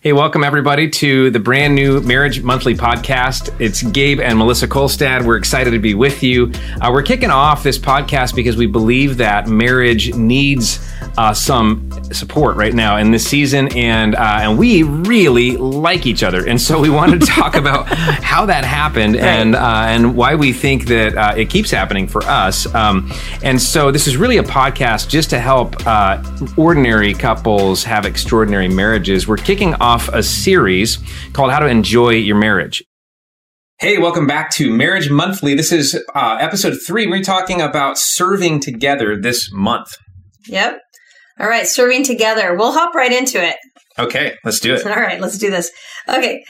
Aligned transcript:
Hey, 0.00 0.12
welcome 0.12 0.44
everybody 0.44 0.88
to 0.90 1.28
the 1.32 1.40
brand 1.40 1.74
new 1.74 2.00
Marriage 2.02 2.40
Monthly 2.40 2.76
podcast. 2.76 3.52
It's 3.60 3.82
Gabe 3.82 4.20
and 4.20 4.38
Melissa 4.38 4.68
Kolstad. 4.68 5.24
We're 5.24 5.36
excited 5.36 5.72
to 5.72 5.80
be 5.80 5.94
with 5.94 6.22
you. 6.22 6.52
Uh, 6.80 6.90
we're 6.92 7.02
kicking 7.02 7.30
off 7.32 7.64
this 7.64 7.78
podcast 7.78 8.36
because 8.36 8.56
we 8.56 8.66
believe 8.66 9.16
that 9.16 9.48
marriage 9.48 10.14
needs 10.14 10.78
uh, 11.18 11.34
some 11.34 11.90
support 12.12 12.54
right 12.56 12.74
now 12.74 12.96
in 12.98 13.10
this 13.10 13.26
season, 13.26 13.76
and 13.76 14.14
uh, 14.14 14.38
and 14.42 14.56
we 14.56 14.84
really 14.84 15.56
like 15.56 16.06
each 16.06 16.22
other, 16.22 16.46
and 16.46 16.60
so 16.60 16.78
we 16.80 16.90
wanted 16.90 17.20
to 17.20 17.26
talk 17.32 17.56
about 17.56 17.88
how 17.88 18.46
that 18.46 18.64
happened 18.64 19.14
Right. 19.16 19.24
and 19.24 19.56
uh, 19.56 19.86
and 19.88 20.16
why 20.16 20.36
we 20.36 20.52
think 20.52 20.84
that 20.86 21.16
uh, 21.16 21.34
it 21.36 21.50
keeps 21.50 21.72
happening 21.72 22.06
for 22.06 22.22
us. 22.22 22.72
Um, 22.72 23.10
and 23.42 23.60
so 23.60 23.90
this 23.90 24.06
is 24.06 24.16
really 24.16 24.36
a 24.36 24.44
podcast 24.44 25.08
just 25.08 25.28
to 25.30 25.40
help 25.40 25.74
uh, 25.88 26.22
ordinary 26.56 27.14
couples 27.14 27.82
have 27.82 28.06
extraordinary 28.06 28.68
marriages. 28.68 29.26
We're 29.26 29.38
kicking 29.38 29.74
off 29.80 30.08
a 30.08 30.22
series 30.22 30.98
called 31.32 31.50
"How 31.50 31.58
to 31.60 31.66
Enjoy 31.66 32.10
Your 32.10 32.36
Marriage." 32.36 32.82
Hey, 33.80 33.98
welcome 33.98 34.26
back 34.26 34.50
to 34.56 34.70
Marriage 34.72 35.08
Monthly. 35.08 35.54
This 35.54 35.70
is 35.70 35.94
uh, 36.14 36.38
episode 36.40 36.78
three. 36.84 37.06
We're 37.06 37.22
talking 37.22 37.60
about 37.60 37.96
serving 37.96 38.60
together 38.60 39.16
this 39.20 39.50
month. 39.52 39.96
Yep. 40.48 40.80
All 41.38 41.48
right, 41.48 41.66
serving 41.66 42.02
together. 42.04 42.56
We'll 42.56 42.72
hop 42.72 42.94
right 42.94 43.12
into 43.12 43.40
it. 43.42 43.56
Okay, 43.98 44.36
let's 44.44 44.58
do 44.60 44.74
it. 44.74 44.84
All 44.86 44.94
right, 44.94 45.20
let's 45.20 45.38
do 45.38 45.50
this. 45.50 45.70
Okay. 46.08 46.42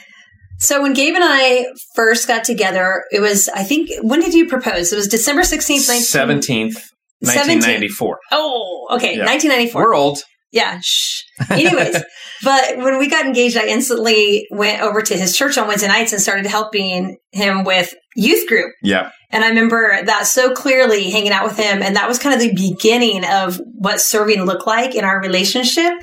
So 0.61 0.81
when 0.81 0.93
Gabe 0.93 1.15
and 1.15 1.23
I 1.25 1.67
first 1.95 2.27
got 2.27 2.43
together, 2.43 3.03
it 3.11 3.21
was 3.21 3.47
I 3.49 3.63
think 3.63 3.89
when 4.01 4.19
did 4.19 4.33
you 4.33 4.47
propose? 4.47 4.91
It 4.91 4.95
was 4.97 5.07
December 5.07 5.43
16th, 5.43 5.89
19- 5.89 6.01
Seventeenth, 6.01 6.83
nineteen 7.21 7.59
ninety 7.59 7.87
four. 7.87 8.19
Oh, 8.31 8.87
okay, 8.91 9.15
Yeah. 9.15 9.25
1994. 9.25 9.81
We're 9.81 9.93
old. 9.95 10.19
Yeah. 10.51 10.79
Shh. 10.81 11.23
Anyways, 11.49 11.95
but 12.43 12.77
when 12.77 12.97
we 12.97 13.09
got 13.09 13.25
engaged, 13.25 13.57
I 13.57 13.67
instantly 13.67 14.47
went 14.51 14.81
over 14.81 15.01
to 15.01 15.15
his 15.15 15.35
church 15.35 15.57
on 15.57 15.67
Wednesday 15.67 15.87
nights 15.87 16.11
and 16.11 16.21
started 16.21 16.45
helping 16.45 17.17
him 17.31 17.63
with 17.63 17.93
youth 18.15 18.47
group. 18.47 18.73
Yeah. 18.81 19.11
And 19.31 19.43
I 19.43 19.49
remember 19.49 20.03
that 20.03 20.25
so 20.25 20.53
clearly 20.53 21.11
hanging 21.11 21.31
out 21.31 21.43
with 21.43 21.57
him. 21.57 21.83
And 21.83 21.95
that 21.95 22.07
was 22.07 22.17
kind 22.17 22.33
of 22.33 22.41
the 22.41 22.55
beginning 22.55 23.23
of 23.25 23.61
what 23.75 24.01
serving 24.01 24.43
looked 24.45 24.65
like 24.65 24.95
in 24.95 25.05
our 25.05 25.21
relationship. 25.21 25.93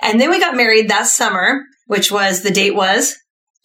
And 0.00 0.20
then 0.20 0.30
we 0.30 0.38
got 0.38 0.56
married 0.56 0.88
that 0.88 1.08
summer, 1.08 1.62
which 1.86 2.12
was 2.12 2.42
the 2.42 2.52
date 2.52 2.76
was 2.76 3.16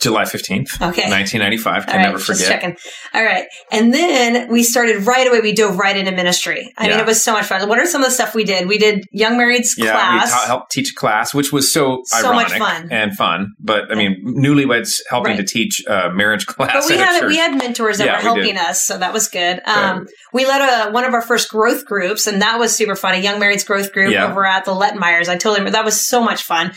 July 0.01 0.23
15th, 0.23 0.75
Okay. 0.81 1.09
1995. 1.09 1.85
Can 1.85 1.95
right, 1.95 2.01
never 2.03 2.17
just 2.17 2.27
forget. 2.27 2.47
checking. 2.61 2.77
All 3.13 3.23
right. 3.23 3.45
And 3.71 3.93
then 3.93 4.49
we 4.51 4.63
started 4.63 5.05
right 5.05 5.27
away. 5.27 5.39
We 5.41 5.53
dove 5.53 5.77
right 5.77 5.95
into 5.95 6.11
ministry. 6.11 6.73
I 6.77 6.87
mean, 6.89 6.99
it 6.99 7.05
was 7.05 7.23
so 7.23 7.33
much 7.33 7.45
fun. 7.45 7.67
What 7.69 7.77
are 7.79 7.85
some 7.85 8.01
of 8.01 8.07
the 8.07 8.13
stuff 8.13 8.33
we 8.33 8.43
did? 8.43 8.67
We 8.67 8.77
did 8.77 9.05
Young 9.11 9.33
Marrieds 9.37 9.77
Yeah, 9.77 9.91
class. 9.91 10.25
we 10.25 10.31
ta- 10.31 10.43
helped 10.47 10.71
teach 10.71 10.91
a 10.91 10.95
class, 10.95 11.33
which 11.33 11.51
was 11.53 11.71
so, 11.71 12.01
So 12.05 12.33
much 12.33 12.51
fun. 12.53 12.87
and 12.91 13.15
fun. 13.15 13.51
But 13.59 13.91
I 13.91 13.95
mean, 13.95 14.23
newlyweds 14.25 15.01
helping 15.09 15.33
Right. 15.37 15.37
to 15.37 15.43
teach 15.53 15.83
a 15.87 16.09
marriage 16.11 16.45
class. 16.47 16.71
but 16.73 16.89
we 16.89 16.97
had 16.97 17.25
we 17.27 17.37
had 17.37 17.55
mentors 17.55 17.99
that 17.99 18.05
Yeah, 18.07 18.15
were 18.27 18.33
we 18.33 18.41
helping 18.41 18.57
us, 18.57 18.83
so 18.83 18.97
that 18.97 19.13
was 19.13 19.27
good. 19.27 19.61
Um, 19.65 20.07
we 20.33 20.45
led 20.45 20.61
a 20.61 20.91
one 20.91 21.03
of 21.05 21.13
our 21.13 21.21
first 21.21 21.49
growth 21.49 21.85
groups, 21.85 22.25
and 22.27 22.41
that 22.41 22.57
was 22.59 22.75
super 22.75 22.95
fun. 22.95 23.13
A 23.13 23.17
young 23.17 23.39
marrieds 23.39 23.65
growth 23.65 23.91
group 23.93 24.11
Yeah. 24.11 24.25
over 24.31 24.45
at 24.45 24.65
the 24.65 24.71
Lettenmeyers. 24.71 25.29
I 25.29 25.37
told 25.37 25.57
him 25.57 25.65
that 25.71 25.85
was 25.85 26.05
so 26.05 26.23
much 26.23 26.41
fun. 26.43 26.71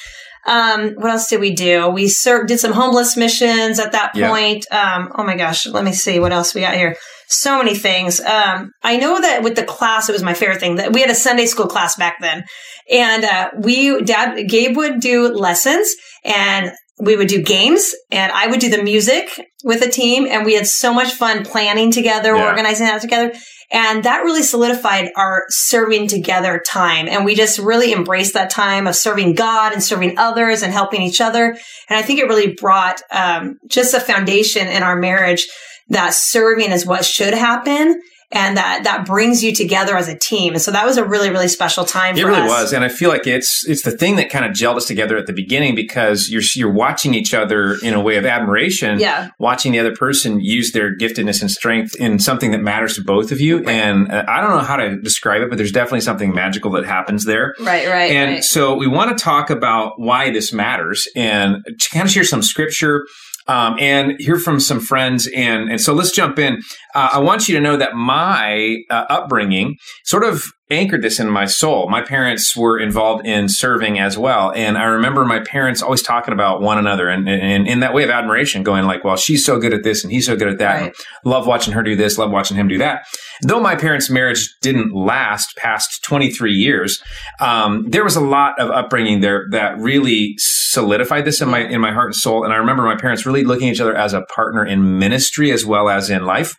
Um, 0.46 0.90
what 0.96 1.10
else 1.10 1.28
did 1.28 1.40
we 1.40 1.54
do? 1.54 1.88
We 1.88 2.08
served, 2.08 2.48
did 2.48 2.60
some 2.60 2.72
homeless 2.72 3.16
missions 3.16 3.78
at 3.78 3.92
that 3.92 4.12
Yeah. 4.14 4.28
point. 4.28 4.66
Um, 4.70 5.10
oh 5.16 5.24
my 5.24 5.36
gosh, 5.36 5.66
let 5.66 5.84
me 5.84 5.92
see 5.92 6.18
what 6.20 6.32
else 6.32 6.54
we 6.54 6.60
got 6.60 6.74
here. 6.74 6.96
So 7.28 7.58
many 7.58 7.74
things. 7.74 8.20
Um, 8.20 8.70
I 8.82 8.96
know 8.98 9.20
that 9.20 9.42
with 9.42 9.56
the 9.56 9.64
class, 9.64 10.08
it 10.08 10.12
was 10.12 10.22
my 10.22 10.34
favorite 10.34 10.60
thing 10.60 10.76
that 10.76 10.92
we 10.92 11.00
had 11.00 11.10
a 11.10 11.14
Sunday 11.14 11.46
school 11.46 11.66
class 11.66 11.96
back 11.96 12.16
then, 12.20 12.44
and 12.90 13.24
uh, 13.24 13.50
we 13.58 14.02
dad 14.02 14.46
Gabe 14.48 14.76
would 14.76 15.00
do 15.00 15.28
lessons 15.28 15.94
and 16.24 16.72
we 17.00 17.16
would 17.16 17.28
do 17.28 17.42
games 17.42 17.92
and 18.10 18.30
I 18.30 18.46
would 18.46 18.60
do 18.60 18.70
the 18.70 18.82
music 18.82 19.28
with 19.64 19.82
a 19.82 19.90
team 19.90 20.26
and 20.28 20.44
we 20.44 20.54
had 20.54 20.66
so 20.66 20.94
much 20.94 21.12
fun 21.12 21.44
planning 21.44 21.90
together, 21.90 22.36
Yeah. 22.36 22.46
organizing 22.48 22.86
that 22.86 23.00
together. 23.00 23.32
And 23.72 24.04
that 24.04 24.22
really 24.22 24.42
solidified 24.42 25.10
our 25.16 25.44
serving 25.48 26.06
together 26.06 26.62
time. 26.64 27.08
And 27.08 27.24
we 27.24 27.34
just 27.34 27.58
really 27.58 27.92
embraced 27.92 28.34
that 28.34 28.50
time 28.50 28.86
of 28.86 28.94
serving 28.94 29.34
God 29.34 29.72
and 29.72 29.82
serving 29.82 30.18
others 30.18 30.62
and 30.62 30.72
helping 30.72 31.02
each 31.02 31.20
other. 31.20 31.56
And 31.88 31.98
I 31.98 32.02
think 32.02 32.20
it 32.20 32.28
really 32.28 32.54
brought 32.54 33.00
um, 33.10 33.56
just 33.68 33.94
a 33.94 34.00
foundation 34.00 34.68
in 34.68 34.82
our 34.84 34.96
marriage 34.96 35.48
that 35.88 36.14
serving 36.14 36.70
is 36.70 36.86
what 36.86 37.04
should 37.04 37.34
happen 37.34 38.00
and 38.34 38.56
that 38.56 38.84
that 38.84 39.06
brings 39.06 39.42
you 39.42 39.54
together 39.54 39.96
as 39.96 40.08
a 40.08 40.18
team. 40.18 40.52
And 40.52 40.60
so 40.60 40.70
that 40.72 40.84
was 40.84 40.96
a 40.98 41.04
really, 41.04 41.30
really 41.30 41.48
special 41.48 41.84
time 41.84 42.18
It 42.18 42.24
really 42.24 42.42
us. 42.42 42.48
was, 42.50 42.72
and 42.74 42.84
I 42.84 42.88
feel 42.88 43.08
like 43.08 43.26
it's 43.26 43.66
it's 43.66 43.82
the 43.82 43.90
thing 43.92 44.16
that 44.16 44.28
kind 44.28 44.44
of 44.44 44.50
gelled 44.52 44.76
us 44.76 44.86
together 44.86 45.16
at 45.16 45.26
the 45.26 45.32
beginning 45.32 45.74
because 45.74 46.28
you're 46.28 46.42
you're 46.54 46.72
watching 46.72 47.14
each 47.14 47.32
other 47.32 47.76
in 47.82 47.94
a 47.94 48.00
way 48.00 48.16
of 48.16 48.26
admiration, 48.26 48.98
Yeah. 48.98 49.30
watching 49.38 49.72
the 49.72 49.78
other 49.78 49.94
person 49.94 50.40
use 50.40 50.72
their 50.72 50.94
giftedness 50.96 51.40
and 51.40 51.50
strength 51.50 51.94
in 51.96 52.18
something 52.18 52.50
that 52.50 52.60
matters 52.60 52.96
to 52.96 53.02
both 53.04 53.30
of 53.32 53.40
you. 53.40 53.64
And 53.68 54.10
uh, 54.10 54.24
I 54.28 54.40
don't 54.40 54.50
know 54.50 54.58
how 54.58 54.76
to 54.76 55.00
describe 55.00 55.40
it, 55.42 55.48
but 55.48 55.56
there's 55.56 55.72
definitely 55.72 56.00
something 56.02 56.34
magical 56.34 56.72
that 56.72 56.84
happens 56.84 57.24
there. 57.24 57.54
Right, 57.60 57.86
right, 57.88 58.10
And 58.10 58.30
right. 58.32 58.44
so 58.44 58.74
we 58.74 58.86
want 58.88 59.16
to 59.16 59.22
talk 59.24 59.48
about 59.50 59.92
why 60.00 60.30
this 60.30 60.52
matters 60.52 61.06
and 61.14 61.64
to 61.78 61.88
kind 61.90 62.04
of 62.04 62.10
share 62.10 62.24
some 62.24 62.42
scripture 62.42 63.06
um, 63.46 63.76
and 63.78 64.14
hear 64.18 64.38
from 64.38 64.60
some 64.60 64.80
friends. 64.80 65.28
And, 65.34 65.70
and 65.70 65.80
so 65.80 65.92
let's 65.92 66.10
jump 66.10 66.38
in. 66.38 66.62
Uh, 66.94 67.10
I 67.12 67.18
want 67.18 67.48
you 67.48 67.54
to 67.56 67.60
know 67.60 67.76
that 67.76 67.94
my 67.94 68.78
uh, 68.90 69.04
upbringing 69.08 69.76
sort 70.04 70.24
of 70.24 70.52
anchored 70.70 71.02
this 71.02 71.20
in 71.20 71.28
my 71.28 71.44
soul. 71.44 71.90
My 71.90 72.00
parents 72.00 72.56
were 72.56 72.78
involved 72.78 73.26
in 73.26 73.48
serving 73.48 73.98
as 73.98 74.16
well. 74.16 74.50
And 74.52 74.78
I 74.78 74.84
remember 74.84 75.24
my 75.24 75.40
parents 75.40 75.82
always 75.82 76.02
talking 76.02 76.32
about 76.32 76.62
one 76.62 76.78
another 76.78 77.08
and, 77.08 77.28
and 77.28 77.68
in 77.68 77.80
that 77.80 77.92
way 77.92 78.02
of 78.02 78.10
admiration, 78.10 78.62
going 78.62 78.86
like, 78.86 79.04
well, 79.04 79.16
she's 79.16 79.44
so 79.44 79.58
good 79.58 79.74
at 79.74 79.82
this 79.82 80.02
and 80.02 80.12
he's 80.12 80.24
so 80.24 80.36
good 80.36 80.48
at 80.48 80.58
that. 80.58 80.80
Right. 80.80 80.94
Love 81.24 81.46
watching 81.46 81.74
her 81.74 81.82
do 81.82 81.96
this, 81.96 82.16
love 82.16 82.30
watching 82.30 82.56
him 82.56 82.68
do 82.68 82.78
that. 82.78 83.06
Though 83.42 83.60
my 83.60 83.76
parents' 83.76 84.08
marriage 84.08 84.48
didn't 84.62 84.94
last 84.94 85.54
past 85.56 86.02
23 86.04 86.52
years, 86.52 87.02
um, 87.40 87.84
there 87.90 88.04
was 88.04 88.16
a 88.16 88.20
lot 88.20 88.58
of 88.58 88.70
upbringing 88.70 89.20
there 89.20 89.46
that 89.50 89.78
really 89.78 90.34
solidified 90.38 91.26
this 91.26 91.42
in 91.42 91.48
my 91.48 91.60
in 91.60 91.80
my 91.80 91.92
heart 91.92 92.08
and 92.08 92.14
soul. 92.14 92.44
And 92.44 92.52
I 92.52 92.56
remember 92.56 92.84
my 92.84 92.96
parents 92.96 93.26
really 93.26 93.44
looking 93.44 93.68
at 93.68 93.74
each 93.74 93.80
other 93.80 93.94
as 93.94 94.14
a 94.14 94.22
partner 94.34 94.64
in 94.64 94.98
ministry 94.98 95.50
as 95.50 95.66
well 95.66 95.88
as 95.90 96.08
in 96.08 96.24
life. 96.24 96.54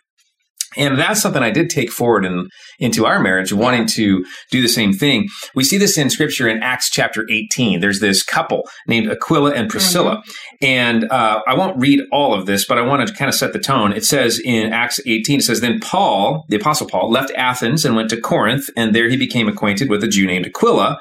And 0.76 0.98
that's 0.98 1.22
something 1.22 1.42
I 1.42 1.50
did 1.50 1.70
take 1.70 1.90
forward 1.90 2.24
in, 2.24 2.48
into 2.78 3.06
our 3.06 3.18
marriage, 3.20 3.52
wanting 3.52 3.86
to 3.86 4.24
do 4.50 4.60
the 4.60 4.68
same 4.68 4.92
thing. 4.92 5.28
We 5.54 5.64
see 5.64 5.78
this 5.78 5.96
in 5.96 6.10
scripture 6.10 6.48
in 6.48 6.62
Acts 6.62 6.90
chapter 6.90 7.24
18. 7.30 7.80
There's 7.80 8.00
this 8.00 8.22
couple 8.22 8.68
named 8.86 9.10
Aquila 9.10 9.52
and 9.52 9.70
Priscilla. 9.70 10.22
And 10.60 11.04
uh, 11.10 11.40
I 11.46 11.54
won't 11.54 11.80
read 11.80 12.00
all 12.12 12.34
of 12.34 12.46
this, 12.46 12.66
but 12.66 12.78
I 12.78 12.82
want 12.82 13.06
to 13.06 13.14
kind 13.14 13.28
of 13.28 13.34
set 13.34 13.52
the 13.52 13.58
tone. 13.58 13.92
It 13.92 14.04
says 14.04 14.38
in 14.44 14.72
Acts 14.72 15.00
18, 15.06 15.38
it 15.38 15.42
says, 15.42 15.60
Then 15.60 15.80
Paul, 15.80 16.44
the 16.48 16.56
apostle 16.56 16.88
Paul, 16.88 17.10
left 17.10 17.32
Athens 17.36 17.84
and 17.84 17.96
went 17.96 18.10
to 18.10 18.20
Corinth, 18.20 18.68
and 18.76 18.94
there 18.94 19.08
he 19.08 19.16
became 19.16 19.48
acquainted 19.48 19.88
with 19.88 20.04
a 20.04 20.08
Jew 20.08 20.26
named 20.26 20.46
Aquila. 20.46 21.00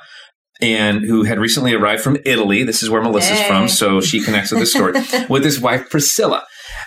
And 0.62 1.04
who 1.04 1.24
had 1.24 1.38
recently 1.38 1.74
arrived 1.74 2.02
from 2.02 2.16
Italy. 2.24 2.64
This 2.64 2.82
is 2.82 2.90
where 2.90 3.02
Melissa's 3.02 3.40
Hey. 3.40 3.48
from, 3.50 3.68
so 3.68 4.00
she 4.00 4.24
connects 4.24 4.52
with 4.52 4.62
the 4.62 4.66
story. 4.66 4.94
with 5.30 5.44
his 5.44 5.60
wife 5.60 5.90
Priscilla. 5.90 6.46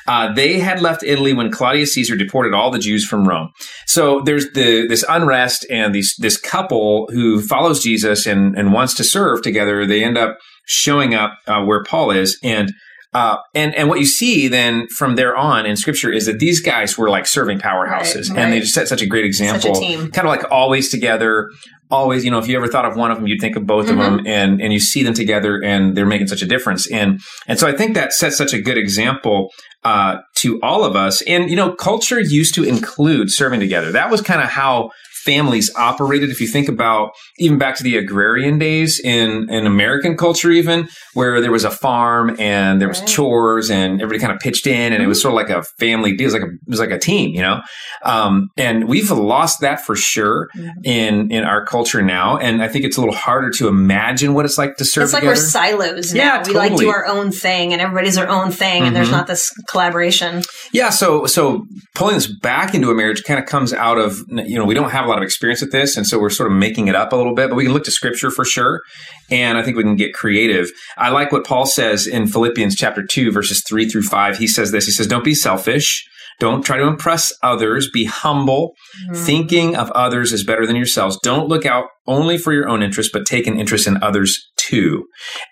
Uh, 0.09 0.33
they 0.33 0.59
had 0.59 0.81
left 0.81 1.03
Italy 1.03 1.35
when 1.35 1.53
Claudius 1.53 1.93
Caesar 1.93 2.17
deported 2.17 2.55
all 2.55 2.71
the 2.71 2.79
Jews 2.79 3.05
from 3.05 3.29
Rome. 3.29 3.53
So 3.87 4.21
there's 4.21 4.51
the 4.53 4.87
this 4.89 5.05
unrest 5.09 5.67
and 5.71 5.95
these 5.95 6.15
this 6.19 6.39
couple 6.39 7.09
who 7.13 7.43
follows 7.43 7.83
Jesus 7.83 8.27
and 8.27 8.59
and 8.59 8.73
wants 8.73 8.95
to 8.95 9.05
serve 9.05 9.43
together. 9.43 9.87
They 9.87 10.03
end 10.03 10.17
up 10.17 10.39
showing 10.65 11.15
up 11.15 11.39
uh, 11.47 11.63
where 11.63 11.85
Paul 11.85 12.11
is, 12.11 12.39
and 12.43 12.73
uh, 13.15 13.37
and 13.55 13.75
and 13.75 13.89
what 13.89 13.99
you 13.99 14.07
see 14.07 14.49
then 14.49 14.87
from 14.89 15.17
there 15.17 15.37
on 15.37 15.65
in 15.67 15.77
Scripture 15.77 16.13
is 16.13 16.27
that 16.27 16.39
these 16.39 16.61
guys 16.61 16.99
were 16.99 17.09
like 17.11 17.27
serving 17.27 17.59
powerhouses, 17.59 18.29
Right, 18.31 18.39
and 18.39 18.53
they 18.53 18.61
just 18.61 18.75
set 18.75 18.87
such 18.89 19.03
a 19.03 19.07
great 19.07 19.25
a 19.25 19.27
example. 19.27 19.75
team. 19.75 20.11
Kind 20.11 20.27
of 20.29 20.31
like 20.31 20.51
always 20.51 20.91
together. 20.91 21.51
Always, 21.91 22.23
you 22.23 22.31
know, 22.31 22.39
if 22.39 22.47
you 22.47 22.55
ever 22.55 22.67
thought 22.69 22.85
of 22.85 22.97
one 22.99 23.11
of 23.11 23.17
them, 23.17 23.27
you'd 23.27 23.41
think 23.41 23.57
of 23.57 23.67
both 23.67 23.87
Mm-hmm. 23.87 23.99
of 23.99 24.17
them, 24.19 24.27
and 24.27 24.61
and 24.61 24.75
you 24.75 24.79
see 24.81 25.03
them 25.03 25.15
together, 25.15 25.59
and 25.65 25.97
they're 25.97 26.05
making 26.05 26.27
such 26.27 26.43
a 26.43 26.47
difference. 26.47 26.91
And 26.91 27.19
and 27.47 27.59
so 27.59 27.66
I 27.66 27.72
think 27.72 27.95
that 27.95 28.13
sets 28.13 28.37
such 28.37 28.53
a 28.53 28.60
good 28.60 28.77
example 28.77 29.49
uh, 29.84 30.16
to 30.37 30.61
all 30.63 30.84
of 30.84 30.95
us. 30.97 31.22
And, 31.22 31.49
you 31.49 31.57
know, 31.57 31.72
culture 31.72 32.21
used 32.21 32.54
to 32.57 32.65
include 32.65 33.31
serving 33.31 33.61
together. 33.61 33.91
That 33.93 34.11
was 34.11 34.21
kind 34.21 34.43
of 34.43 34.49
how 34.51 34.91
families 35.28 35.71
operated. 35.77 36.30
If 36.30 36.41
you 36.41 36.48
think 36.57 36.69
about 36.69 37.10
even 37.39 37.59
back 37.59 37.77
to 37.77 37.83
the 37.83 37.97
agrarian 37.98 38.59
days 38.59 38.98
in, 39.15 39.51
in 39.51 39.66
American 39.66 40.16
culture, 40.16 40.51
even 40.51 40.89
where 41.15 41.41
there 41.42 41.53
was 41.53 41.65
a 41.65 41.71
farm 41.71 42.34
and 42.39 42.80
there 42.80 42.89
was 42.89 43.01
Right. 43.01 43.09
chores 43.15 43.71
and 43.71 44.01
everybody 44.03 44.19
kind 44.21 44.33
of 44.33 44.39
pitched 44.41 44.66
in 44.66 44.92
and 44.92 45.03
it 45.03 45.07
was 45.07 45.21
sort 45.22 45.33
of 45.34 45.36
like 45.42 45.51
a 45.51 45.63
family 45.78 46.16
deal. 46.16 46.25
It 46.28 46.33
was 46.33 46.34
like 46.34 46.42
a, 46.51 46.53
it 46.66 46.71
was 46.77 46.80
like 46.80 46.91
a 46.91 46.98
team, 46.98 47.34
you 47.34 47.42
know? 47.42 47.60
Um, 48.04 48.48
and 48.57 48.89
we've 48.89 49.10
lost 49.10 49.60
that 49.60 49.84
for 49.86 49.95
sure 49.97 50.48
in, 50.84 51.30
in 51.30 51.45
our 51.45 51.65
culture 51.66 52.03
now. 52.03 52.39
And 52.39 52.63
I 52.63 52.69
think 52.69 52.84
it's 52.86 52.97
a 52.97 53.01
little 53.01 53.15
harder 53.15 53.51
to 53.59 53.69
imagine 53.69 54.34
what 54.34 54.45
it's 54.47 54.57
like 54.59 54.77
to 54.78 54.84
serve 54.84 55.04
It's 55.04 55.13
like 55.13 55.22
together. 55.22 55.41
we're 55.41 55.51
silos 55.59 56.15
now. 56.15 56.21
Yeah, 56.25 56.42
we 56.47 56.54
like 56.54 56.77
do 56.77 56.89
our 56.91 57.07
own 57.07 57.30
thing, 57.33 57.72
and 57.72 57.83
everybody's 57.83 58.15
their 58.15 58.28
own 58.30 58.51
thing, 58.51 58.84
and 58.84 58.95
there's 58.97 59.09
Mhm. 59.09 59.19
not 59.19 59.27
this 59.27 59.51
collaboration. 59.69 60.42
Yeah, 60.72 60.91
so 60.91 61.27
so 61.27 61.65
pulling 61.95 62.15
this 62.15 62.27
back 62.41 62.75
into 62.75 62.91
a 62.91 62.95
marriage 62.95 63.22
kind 63.25 63.39
of 63.41 63.47
comes 63.47 63.72
out 63.72 63.98
of 63.98 64.19
you 64.30 64.57
know 64.59 64.65
we 64.65 64.75
don't 64.75 64.91
have 64.91 65.04
a 65.07 65.09
lot 65.09 65.17
lot 65.18 65.22
of 65.22 65.26
experience 65.26 65.60
with 65.60 65.72
this, 65.72 65.97
and 65.97 66.06
so 66.06 66.18
we're 66.18 66.30
sort 66.30 66.50
of 66.50 66.59
making 66.59 66.88
it 66.88 66.94
up 66.94 67.12
a 67.12 67.16
little 67.16 67.34
bit. 67.34 67.50
But 67.50 67.56
we 67.56 67.65
can 67.65 67.72
look 67.72 67.84
to 67.84 67.91
Scripture 67.91 68.30
for 68.30 68.44
sure, 68.44 68.82
and 69.30 69.59
I 69.59 69.62
think 69.62 69.76
we 69.76 69.82
can 69.82 69.97
get 69.97 70.15
creative. 70.15 70.70
I 70.97 71.10
like 71.10 71.32
what 71.32 71.47
Paul 71.47 71.66
says 71.66 72.06
in 72.06 72.26
Philippians 72.26 72.76
chapter 72.76 73.04
two, 73.04 73.30
verses 73.30 73.62
three 73.68 73.88
through 73.88 74.03
five. 74.03 74.38
He 74.38 74.47
says 74.47 74.72
this. 74.72 74.86
He 74.86 74.92
says, 74.92 75.06
"Don't 75.06 75.24
be 75.24 75.34
selfish." 75.34 76.04
Don't 76.41 76.62
try 76.62 76.76
to 76.76 76.86
impress 76.86 77.32
others. 77.42 77.91
Be 77.92 78.04
humble, 78.04 78.74
mm-hmm. 79.10 79.24
thinking 79.24 79.76
of 79.76 79.91
others 79.91 80.32
is 80.32 80.44
better 80.44 80.66
than 80.66 80.76
yourselves. 80.76 81.18
Don't 81.24 81.48
look 81.48 81.66
out 81.66 81.86
only 82.06 82.38
for 82.38 82.53
your 82.53 82.68
own 82.68 82.80
interest, 82.80 83.10
but 83.12 83.26
take 83.26 83.48
an 83.48 83.59
interest 83.59 83.88
in 83.88 84.00
others 84.03 84.38
too. 84.56 85.06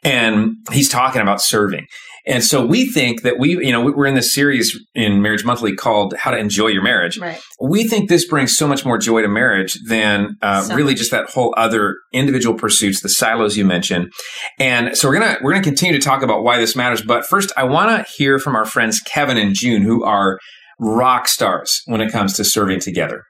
And 0.04 0.54
he's 0.70 0.88
talking 0.88 1.20
about 1.20 1.42
serving. 1.42 1.86
And 2.26 2.42
so 2.42 2.66
we 2.66 2.86
think 2.86 3.22
that 3.22 3.38
we, 3.38 3.50
you 3.64 3.70
know, 3.70 3.80
we're 3.80 4.06
in 4.06 4.14
this 4.14 4.34
series 4.34 4.78
in 4.94 5.22
Marriage 5.22 5.44
Monthly 5.44 5.74
called 5.76 6.14
How 6.18 6.32
to 6.32 6.36
Enjoy 6.36 6.66
Your 6.68 6.82
Marriage. 6.82 7.18
Right. 7.18 7.40
We 7.60 7.86
think 7.86 8.08
this 8.08 8.26
brings 8.26 8.56
so 8.56 8.66
much 8.66 8.84
more 8.84 8.98
joy 8.98 9.22
to 9.22 9.28
marriage 9.28 9.78
than 9.86 10.36
uh, 10.42 10.62
so 10.62 10.74
really 10.74 10.92
much. 10.92 10.98
just 10.98 11.10
that 11.12 11.30
whole 11.30 11.54
other 11.56 11.96
individual 12.12 12.58
pursuits, 12.58 13.00
the 13.00 13.08
silos 13.08 13.56
you 13.56 13.64
mentioned. 13.64 14.12
And 14.58 14.96
so 14.96 15.08
we're 15.08 15.20
gonna 15.20 15.38
we're 15.40 15.52
gonna 15.52 15.62
continue 15.62 15.98
to 15.98 16.04
talk 16.04 16.22
about 16.22 16.42
why 16.42 16.58
this 16.58 16.74
matters. 16.74 17.00
But 17.00 17.24
first, 17.24 17.52
I 17.56 17.64
want 17.64 17.90
to 17.90 18.12
hear 18.12 18.40
from 18.40 18.56
our 18.56 18.64
friends 18.64 19.00
Kevin 19.00 19.36
and 19.36 19.54
June, 19.54 19.82
who 19.82 20.02
are 20.04 20.40
rock 20.80 21.28
stars 21.28 21.82
when 21.86 22.00
it 22.00 22.10
comes 22.10 22.34
to 22.34 22.44
serving 22.44 22.80
together. 22.80 23.22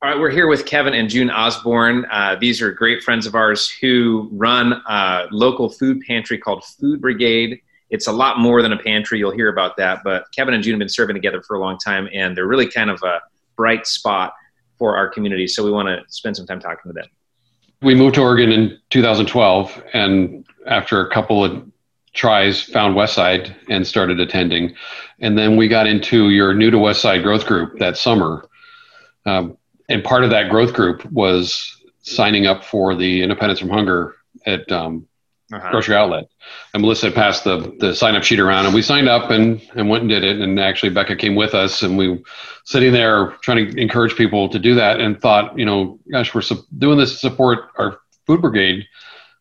All 0.00 0.08
right, 0.08 0.20
we're 0.20 0.30
here 0.30 0.46
with 0.46 0.64
Kevin 0.64 0.94
and 0.94 1.10
June 1.10 1.28
Osborne. 1.28 2.06
Uh, 2.08 2.36
these 2.40 2.62
are 2.62 2.70
great 2.70 3.02
friends 3.02 3.26
of 3.26 3.34
ours 3.34 3.68
who 3.68 4.28
run 4.30 4.74
a 4.88 5.26
local 5.32 5.68
food 5.68 6.02
pantry 6.06 6.38
called 6.38 6.64
Food 6.64 7.00
Brigade. 7.00 7.60
It's 7.90 8.06
a 8.06 8.12
lot 8.12 8.38
more 8.38 8.62
than 8.62 8.72
a 8.72 8.78
pantry. 8.78 9.18
You'll 9.18 9.32
hear 9.32 9.48
about 9.48 9.76
that. 9.78 10.02
But 10.04 10.26
Kevin 10.32 10.54
and 10.54 10.62
June 10.62 10.74
have 10.74 10.78
been 10.78 10.88
serving 10.88 11.14
together 11.14 11.42
for 11.42 11.56
a 11.56 11.60
long 11.60 11.78
time, 11.84 12.08
and 12.14 12.36
they're 12.36 12.46
really 12.46 12.70
kind 12.70 12.90
of 12.90 13.02
a 13.02 13.20
bright 13.56 13.88
spot 13.88 14.34
for 14.78 14.96
our 14.96 15.08
community. 15.08 15.48
So 15.48 15.64
we 15.64 15.72
want 15.72 15.88
to 15.88 15.98
spend 16.06 16.36
some 16.36 16.46
time 16.46 16.60
talking 16.60 16.90
to 16.90 16.92
them. 16.92 17.06
We 17.82 17.96
moved 17.96 18.14
to 18.14 18.20
Oregon 18.20 18.52
in 18.52 18.78
2012, 18.90 19.82
and 19.94 20.46
after 20.68 21.04
a 21.04 21.12
couple 21.12 21.44
of 21.44 21.68
tries 22.14 22.62
found 22.62 22.94
Westside 22.94 23.52
and 23.68 23.84
started 23.84 24.20
attending. 24.20 24.76
And 25.18 25.36
then 25.36 25.56
we 25.56 25.66
got 25.66 25.88
into 25.88 26.30
your 26.30 26.54
new 26.54 26.70
to 26.70 26.76
Westside 26.76 27.24
growth 27.24 27.46
group 27.46 27.80
that 27.80 27.96
summer. 27.96 28.48
Um, 29.26 29.57
and 29.88 30.04
part 30.04 30.24
of 30.24 30.30
that 30.30 30.50
growth 30.50 30.74
group 30.74 31.04
was 31.10 31.74
signing 32.02 32.46
up 32.46 32.64
for 32.64 32.94
the 32.94 33.22
Independence 33.22 33.60
from 33.60 33.70
Hunger 33.70 34.14
at 34.46 34.70
um, 34.70 35.06
uh-huh. 35.52 35.70
Grocery 35.70 35.96
Outlet. 35.96 36.28
And 36.74 36.82
Melissa 36.82 37.10
passed 37.10 37.44
the, 37.44 37.74
the 37.78 37.94
sign 37.94 38.16
up 38.16 38.22
sheet 38.22 38.38
around 38.38 38.66
and 38.66 38.74
we 38.74 38.82
signed 38.82 39.08
up 39.08 39.30
and, 39.30 39.60
and 39.74 39.88
went 39.88 40.02
and 40.02 40.10
did 40.10 40.24
it. 40.24 40.40
And 40.40 40.60
actually 40.60 40.90
Becca 40.90 41.16
came 41.16 41.34
with 41.34 41.54
us 41.54 41.82
and 41.82 41.96
we 41.96 42.22
sitting 42.64 42.92
there 42.92 43.30
trying 43.42 43.70
to 43.70 43.80
encourage 43.80 44.14
people 44.14 44.48
to 44.50 44.58
do 44.58 44.74
that 44.74 45.00
and 45.00 45.20
thought, 45.20 45.58
you 45.58 45.64
know, 45.64 45.98
gosh, 46.10 46.34
we're 46.34 46.42
su- 46.42 46.64
doing 46.76 46.98
this 46.98 47.12
to 47.12 47.18
support 47.18 47.70
our 47.78 47.98
food 48.26 48.42
brigade 48.42 48.86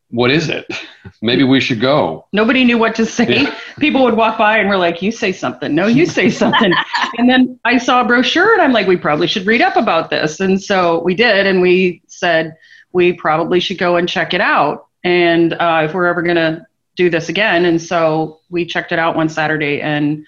what 0.09 0.31
is 0.31 0.49
it? 0.49 0.65
Maybe 1.21 1.43
we 1.43 1.59
should 1.59 1.81
go. 1.81 2.25
Nobody 2.31 2.63
knew 2.63 2.77
what 2.77 2.95
to 2.95 3.05
say. 3.05 3.43
Yeah. 3.43 3.59
People 3.79 4.03
would 4.03 4.15
walk 4.15 4.37
by 4.37 4.57
and 4.57 4.69
we're 4.69 4.77
like, 4.77 5.01
you 5.01 5.11
say 5.11 5.31
something. 5.31 5.73
No, 5.73 5.87
you 5.87 6.05
say 6.05 6.29
something. 6.29 6.73
and 7.17 7.29
then 7.29 7.59
I 7.65 7.77
saw 7.77 8.01
a 8.01 8.05
brochure 8.05 8.53
and 8.53 8.61
I'm 8.61 8.71
like, 8.71 8.87
we 8.87 8.97
probably 8.97 9.27
should 9.27 9.45
read 9.45 9.61
up 9.61 9.75
about 9.75 10.09
this. 10.09 10.39
And 10.39 10.61
so 10.61 11.01
we 11.03 11.15
did. 11.15 11.45
And 11.45 11.61
we 11.61 12.01
said, 12.07 12.57
we 12.93 13.13
probably 13.13 13.59
should 13.59 13.77
go 13.77 13.95
and 13.95 14.07
check 14.07 14.33
it 14.33 14.41
out. 14.41 14.87
And 15.03 15.53
uh, 15.53 15.83
if 15.85 15.93
we're 15.93 16.07
ever 16.07 16.21
going 16.21 16.37
to 16.37 16.65
do 16.97 17.09
this 17.09 17.29
again. 17.29 17.63
And 17.63 17.81
so 17.81 18.39
we 18.49 18.65
checked 18.65 18.91
it 18.91 18.99
out 18.99 19.15
one 19.15 19.29
Saturday 19.29 19.81
and 19.81 20.25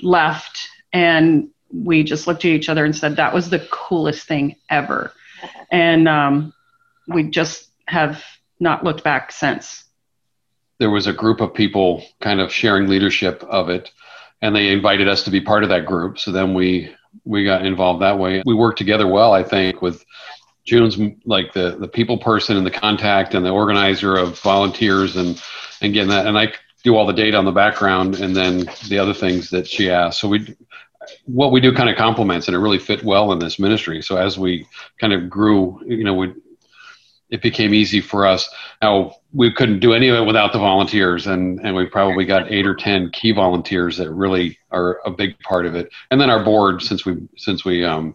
left. 0.00 0.68
And 0.92 1.48
we 1.72 2.04
just 2.04 2.26
looked 2.26 2.44
at 2.44 2.50
each 2.50 2.68
other 2.68 2.84
and 2.84 2.96
said, 2.96 3.16
that 3.16 3.34
was 3.34 3.50
the 3.50 3.66
coolest 3.70 4.26
thing 4.26 4.56
ever. 4.70 5.12
And 5.70 6.08
um, 6.08 6.54
we 7.08 7.24
just 7.24 7.68
have 7.88 8.22
not 8.62 8.84
looked 8.84 9.04
back 9.04 9.32
since. 9.32 9.84
There 10.78 10.90
was 10.90 11.06
a 11.06 11.12
group 11.12 11.40
of 11.40 11.52
people 11.52 12.02
kind 12.20 12.40
of 12.40 12.52
sharing 12.52 12.88
leadership 12.88 13.44
of 13.44 13.68
it, 13.68 13.90
and 14.40 14.54
they 14.56 14.68
invited 14.68 15.08
us 15.08 15.24
to 15.24 15.30
be 15.30 15.40
part 15.40 15.62
of 15.62 15.68
that 15.68 15.84
group. 15.84 16.18
So 16.18 16.32
then 16.32 16.54
we 16.54 16.94
we 17.24 17.44
got 17.44 17.66
involved 17.66 18.02
that 18.02 18.18
way. 18.18 18.42
We 18.46 18.54
worked 18.54 18.78
together 18.78 19.06
well, 19.06 19.34
I 19.34 19.42
think, 19.42 19.82
with 19.82 20.04
June's 20.64 20.98
like 21.26 21.52
the 21.52 21.76
the 21.78 21.88
people 21.88 22.18
person 22.18 22.56
and 22.56 22.64
the 22.64 22.70
contact 22.70 23.34
and 23.34 23.44
the 23.44 23.50
organizer 23.50 24.16
of 24.16 24.38
volunteers 24.40 25.16
and 25.16 25.42
and 25.82 25.92
getting 25.92 26.10
that. 26.10 26.26
And 26.26 26.38
I 26.38 26.52
do 26.84 26.96
all 26.96 27.06
the 27.06 27.12
data 27.12 27.36
on 27.36 27.44
the 27.44 27.52
background 27.52 28.20
and 28.20 28.34
then 28.34 28.68
the 28.88 28.98
other 28.98 29.14
things 29.14 29.50
that 29.50 29.66
she 29.66 29.90
asked. 29.90 30.20
So 30.20 30.28
we 30.28 30.56
what 31.26 31.52
we 31.52 31.60
do 31.60 31.72
kind 31.74 31.90
of 31.90 31.96
complements 31.96 32.46
and 32.46 32.54
it 32.54 32.60
really 32.60 32.78
fit 32.78 33.02
well 33.02 33.32
in 33.32 33.38
this 33.38 33.58
ministry. 33.58 34.02
So 34.02 34.16
as 34.16 34.38
we 34.38 34.66
kind 35.00 35.12
of 35.12 35.28
grew, 35.28 35.80
you 35.84 36.04
know, 36.04 36.14
we 36.14 36.32
it 37.32 37.40
became 37.40 37.72
easy 37.72 38.00
for 38.00 38.26
us. 38.26 38.48
Now 38.82 39.16
we 39.32 39.50
couldn't 39.50 39.80
do 39.80 39.94
any 39.94 40.08
of 40.08 40.16
it 40.16 40.26
without 40.26 40.52
the 40.52 40.58
volunteers, 40.58 41.26
and 41.26 41.58
and 41.60 41.74
we 41.74 41.86
probably 41.86 42.26
got 42.26 42.52
eight 42.52 42.66
or 42.66 42.74
ten 42.74 43.10
key 43.10 43.32
volunteers 43.32 43.96
that 43.96 44.10
really 44.10 44.58
are 44.70 45.00
a 45.06 45.10
big 45.10 45.38
part 45.40 45.64
of 45.64 45.74
it. 45.74 45.90
And 46.10 46.20
then 46.20 46.30
our 46.30 46.44
board, 46.44 46.82
since 46.82 47.06
we 47.06 47.16
since 47.36 47.64
we 47.64 47.84
um, 47.84 48.14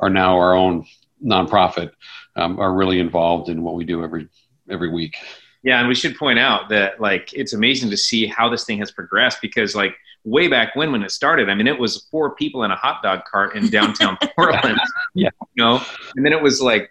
are 0.00 0.08
now 0.08 0.38
our 0.38 0.54
own 0.54 0.86
nonprofit, 1.24 1.92
um, 2.34 2.58
are 2.58 2.72
really 2.72 2.98
involved 2.98 3.50
in 3.50 3.62
what 3.62 3.74
we 3.74 3.84
do 3.84 4.02
every 4.02 4.26
every 4.70 4.90
week. 4.90 5.16
Yeah, 5.62 5.78
and 5.78 5.88
we 5.88 5.94
should 5.94 6.16
point 6.16 6.38
out 6.38 6.70
that 6.70 6.98
like 6.98 7.34
it's 7.34 7.52
amazing 7.52 7.90
to 7.90 7.96
see 7.96 8.26
how 8.26 8.48
this 8.48 8.64
thing 8.64 8.78
has 8.78 8.90
progressed 8.90 9.42
because 9.42 9.76
like 9.76 9.94
way 10.24 10.48
back 10.48 10.74
when 10.74 10.92
when 10.92 11.02
it 11.02 11.10
started, 11.10 11.50
I 11.50 11.54
mean 11.54 11.66
it 11.66 11.78
was 11.78 12.06
four 12.10 12.34
people 12.34 12.64
in 12.64 12.70
a 12.70 12.76
hot 12.76 13.02
dog 13.02 13.20
cart 13.30 13.54
in 13.54 13.68
downtown 13.68 14.16
Portland. 14.34 14.80
yeah. 15.14 15.28
You 15.54 15.62
know, 15.62 15.82
and 16.14 16.24
then 16.24 16.32
it 16.32 16.40
was 16.40 16.62
like 16.62 16.90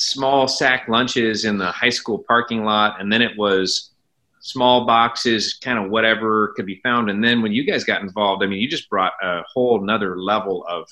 small 0.00 0.48
sack 0.48 0.88
lunches 0.88 1.44
in 1.44 1.58
the 1.58 1.70
high 1.70 1.90
school 1.90 2.24
parking 2.26 2.64
lot, 2.64 2.98
and 3.00 3.12
then 3.12 3.20
it 3.20 3.36
was 3.36 3.90
small 4.40 4.86
boxes, 4.86 5.58
kind 5.62 5.78
of 5.78 5.90
whatever 5.90 6.54
could 6.56 6.64
be 6.64 6.80
found. 6.82 7.10
And 7.10 7.22
then 7.22 7.42
when 7.42 7.52
you 7.52 7.64
guys 7.64 7.84
got 7.84 8.00
involved, 8.00 8.42
I 8.42 8.46
mean, 8.46 8.60
you 8.60 8.68
just 8.68 8.88
brought 8.88 9.12
a 9.22 9.42
whole 9.52 9.84
nother 9.84 10.18
level 10.18 10.64
of 10.66 10.88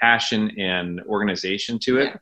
passion 0.00 0.50
and 0.58 1.00
organization 1.02 1.78
to 1.84 1.98
it. 1.98 2.18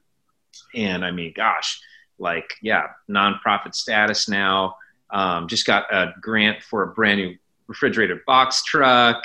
And 0.75 1.02
I 1.02 1.12
mean, 1.12 1.32
gosh, 1.34 1.80
like, 2.19 2.52
yeah, 2.60 2.88
nonprofit 3.08 3.75
status 3.75 4.28
now. 4.28 4.76
Um, 5.10 5.48
just 5.48 5.64
got 5.64 5.90
a 5.90 6.12
grant 6.20 6.62
for 6.62 6.82
a 6.82 6.88
brand 6.88 7.20
new 7.20 7.38
refrigerated 7.69 8.19
box 8.26 8.62
truck. 8.64 9.25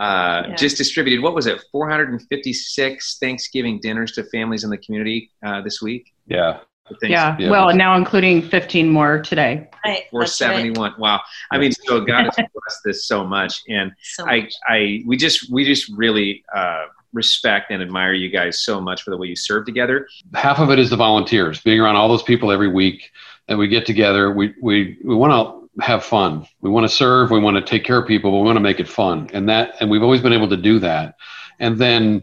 Uh, 0.00 0.46
yeah. 0.48 0.54
just 0.54 0.78
distributed 0.78 1.22
what 1.22 1.34
was 1.34 1.46
it 1.46 1.62
456 1.70 3.18
thanksgiving 3.18 3.78
dinners 3.80 4.12
to 4.12 4.24
families 4.24 4.64
in 4.64 4.70
the 4.70 4.78
community 4.78 5.30
uh, 5.44 5.60
this 5.60 5.82
week 5.82 6.12
yeah 6.26 6.60
yeah. 7.02 7.36
yeah. 7.38 7.50
Well, 7.50 7.74
now 7.74 7.96
including 7.96 8.42
15 8.42 8.88
more 8.88 9.20
today. 9.20 9.68
Right. 9.84 10.04
471. 10.10 10.90
Right. 10.90 10.98
Wow. 10.98 11.20
I 11.50 11.58
mean, 11.58 11.72
so 11.72 12.00
God 12.00 12.24
has 12.24 12.34
blessed 12.34 12.80
this 12.84 13.06
so 13.06 13.24
much. 13.24 13.62
And 13.68 13.92
so 14.02 14.26
I, 14.26 14.40
much. 14.40 14.52
I, 14.68 15.02
we 15.06 15.16
just, 15.16 15.50
we 15.50 15.64
just 15.64 15.90
really, 15.96 16.44
uh, 16.54 16.86
respect 17.12 17.72
and 17.72 17.82
admire 17.82 18.12
you 18.12 18.28
guys 18.30 18.60
so 18.60 18.80
much 18.80 19.02
for 19.02 19.10
the 19.10 19.16
way 19.16 19.26
you 19.26 19.34
serve 19.34 19.66
together. 19.66 20.08
Half 20.34 20.60
of 20.60 20.70
it 20.70 20.78
is 20.78 20.90
the 20.90 20.96
volunteers 20.96 21.60
being 21.60 21.80
around 21.80 21.96
all 21.96 22.08
those 22.08 22.22
people 22.22 22.52
every 22.52 22.68
week 22.68 23.10
that 23.48 23.56
we 23.56 23.66
get 23.66 23.84
together. 23.84 24.30
We, 24.30 24.54
we, 24.62 24.96
we 25.04 25.14
want 25.14 25.32
to 25.32 25.59
have 25.80 26.04
fun. 26.04 26.46
We 26.60 26.70
want 26.70 26.84
to 26.84 26.94
serve. 26.94 27.30
We 27.30 27.40
want 27.40 27.56
to 27.56 27.62
take 27.62 27.84
care 27.84 27.98
of 27.98 28.08
people, 28.08 28.30
but 28.30 28.38
we 28.38 28.44
want 28.44 28.56
to 28.56 28.60
make 28.60 28.80
it 28.80 28.88
fun. 28.88 29.30
And 29.32 29.48
that, 29.48 29.74
and 29.80 29.90
we've 29.90 30.02
always 30.02 30.20
been 30.20 30.32
able 30.32 30.48
to 30.48 30.56
do 30.56 30.78
that. 30.80 31.14
And 31.58 31.78
then, 31.78 32.22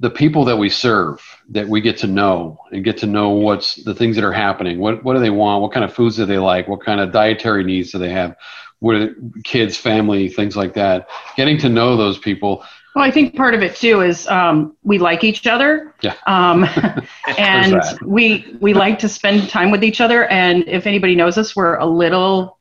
the 0.00 0.10
people 0.10 0.44
that 0.44 0.56
we 0.56 0.68
serve 0.68 1.22
that 1.50 1.68
we 1.68 1.80
get 1.80 1.98
to 1.98 2.06
know 2.06 2.58
and 2.72 2.84
get 2.84 2.98
to 2.98 3.06
know 3.06 3.30
what's 3.30 3.76
the 3.84 3.94
things 3.94 4.16
that 4.16 4.24
are 4.24 4.32
happening 4.32 4.78
what 4.78 5.04
what 5.04 5.14
do 5.14 5.20
they 5.20 5.30
want 5.30 5.62
what 5.62 5.72
kind 5.72 5.84
of 5.84 5.94
foods 5.94 6.16
do 6.16 6.26
they 6.26 6.38
like 6.38 6.66
what 6.68 6.84
kind 6.84 7.00
of 7.00 7.12
dietary 7.12 7.64
needs 7.64 7.92
do 7.92 7.98
they 7.98 8.10
have 8.10 8.36
what 8.80 9.12
kids 9.44 9.76
family 9.76 10.28
things 10.28 10.56
like 10.56 10.74
that 10.74 11.08
getting 11.36 11.58
to 11.58 11.68
know 11.68 11.96
those 11.96 12.18
people 12.18 12.64
well 12.94 13.04
i 13.04 13.10
think 13.10 13.36
part 13.36 13.54
of 13.54 13.62
it 13.62 13.76
too 13.76 14.00
is 14.00 14.26
um, 14.28 14.76
we 14.82 14.98
like 14.98 15.22
each 15.22 15.46
other 15.46 15.94
yeah. 16.02 16.14
um, 16.26 16.66
and 17.38 17.80
we 18.04 18.56
we 18.60 18.74
like 18.74 18.98
to 18.98 19.08
spend 19.08 19.48
time 19.48 19.70
with 19.70 19.84
each 19.84 20.00
other 20.00 20.26
and 20.26 20.66
if 20.66 20.86
anybody 20.86 21.14
knows 21.14 21.38
us 21.38 21.54
we're 21.54 21.76
a 21.76 21.86
little 21.86 22.58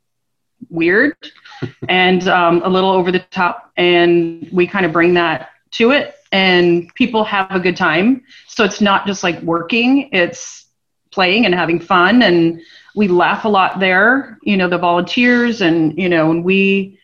weird 0.69 1.15
and 1.89 2.27
um, 2.27 2.61
a 2.63 2.69
little 2.69 2.91
over 2.91 3.11
the 3.11 3.19
top 3.19 3.71
and 3.77 4.47
we 4.51 4.67
kind 4.67 4.85
of 4.85 4.91
bring 4.91 5.13
that 5.13 5.49
to 5.71 5.91
it 5.91 6.15
and 6.31 6.93
people 6.95 7.23
have 7.23 7.51
a 7.51 7.59
good 7.59 7.77
time. 7.77 8.23
So 8.47 8.63
it's 8.63 8.81
not 8.81 9.05
just 9.05 9.23
like 9.23 9.39
working, 9.41 10.09
it's 10.11 10.65
playing 11.11 11.45
and 11.45 11.53
having 11.53 11.79
fun. 11.79 12.23
And 12.23 12.59
we 12.95 13.07
laugh 13.07 13.45
a 13.45 13.49
lot 13.49 13.79
there, 13.79 14.39
you 14.41 14.57
know, 14.57 14.67
the 14.67 14.79
volunteers 14.79 15.61
and, 15.61 15.97
you 15.97 16.09
know, 16.09 16.31
and 16.31 16.43
we 16.43 16.99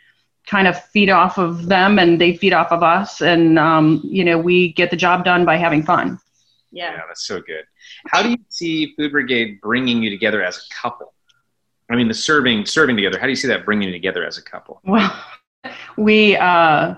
kind 0.47 0.67
of 0.67 0.83
feed 0.85 1.09
off 1.11 1.37
of 1.37 1.67
them 1.67 1.99
and 1.99 2.19
they 2.19 2.35
feed 2.35 2.53
off 2.53 2.71
of 2.71 2.81
us. 2.81 3.21
And, 3.21 3.59
um, 3.59 4.01
you 4.03 4.23
know, 4.23 4.37
we 4.37 4.73
get 4.73 4.89
the 4.89 4.97
job 4.97 5.23
done 5.23 5.45
by 5.45 5.57
having 5.57 5.83
fun. 5.83 6.19
Yeah. 6.71 6.93
yeah, 6.93 7.01
that's 7.07 7.25
so 7.25 7.41
good. 7.41 7.65
How 8.07 8.21
do 8.23 8.29
you 8.29 8.37
see 8.49 8.93
Food 8.95 9.11
Brigade 9.11 9.61
bringing 9.61 10.01
you 10.01 10.09
together 10.09 10.43
as 10.43 10.57
a 10.57 10.73
couple? 10.73 11.13
I 11.89 11.95
mean, 11.95 12.07
the 12.07 12.13
serving 12.13 12.65
serving 12.65 12.95
together. 12.95 13.17
How 13.19 13.25
do 13.25 13.31
you 13.31 13.35
see 13.35 13.47
that 13.47 13.65
bringing 13.65 13.87
you 13.87 13.93
together 13.93 14.25
as 14.25 14.37
a 14.37 14.41
couple? 14.41 14.81
Well, 14.83 15.11
we 15.97 16.35
uh, 16.37 16.95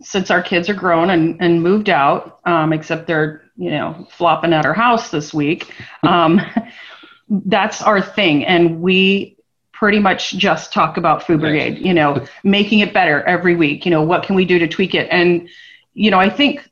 since 0.00 0.30
our 0.30 0.42
kids 0.42 0.68
are 0.68 0.74
grown 0.74 1.10
and, 1.10 1.40
and 1.40 1.62
moved 1.62 1.88
out, 1.88 2.40
um, 2.44 2.72
except 2.72 3.06
they're, 3.06 3.42
you 3.56 3.70
know, 3.70 4.06
flopping 4.10 4.52
at 4.52 4.66
our 4.66 4.74
house 4.74 5.10
this 5.10 5.32
week, 5.32 5.72
um, 6.02 6.40
that's 7.28 7.80
our 7.82 8.02
thing. 8.02 8.44
And 8.44 8.80
we 8.80 9.36
pretty 9.72 9.98
much 9.98 10.32
just 10.32 10.72
talk 10.72 10.96
about 10.96 11.26
Food 11.26 11.40
Brigade, 11.40 11.78
you 11.78 11.94
know, 11.94 12.24
making 12.44 12.80
it 12.80 12.92
better 12.92 13.22
every 13.22 13.56
week. 13.56 13.84
You 13.84 13.90
know, 13.90 14.02
what 14.02 14.24
can 14.24 14.34
we 14.34 14.44
do 14.44 14.58
to 14.58 14.68
tweak 14.68 14.94
it? 14.94 15.08
And, 15.10 15.48
you 15.94 16.10
know, 16.10 16.18
I 16.18 16.28
think 16.28 16.68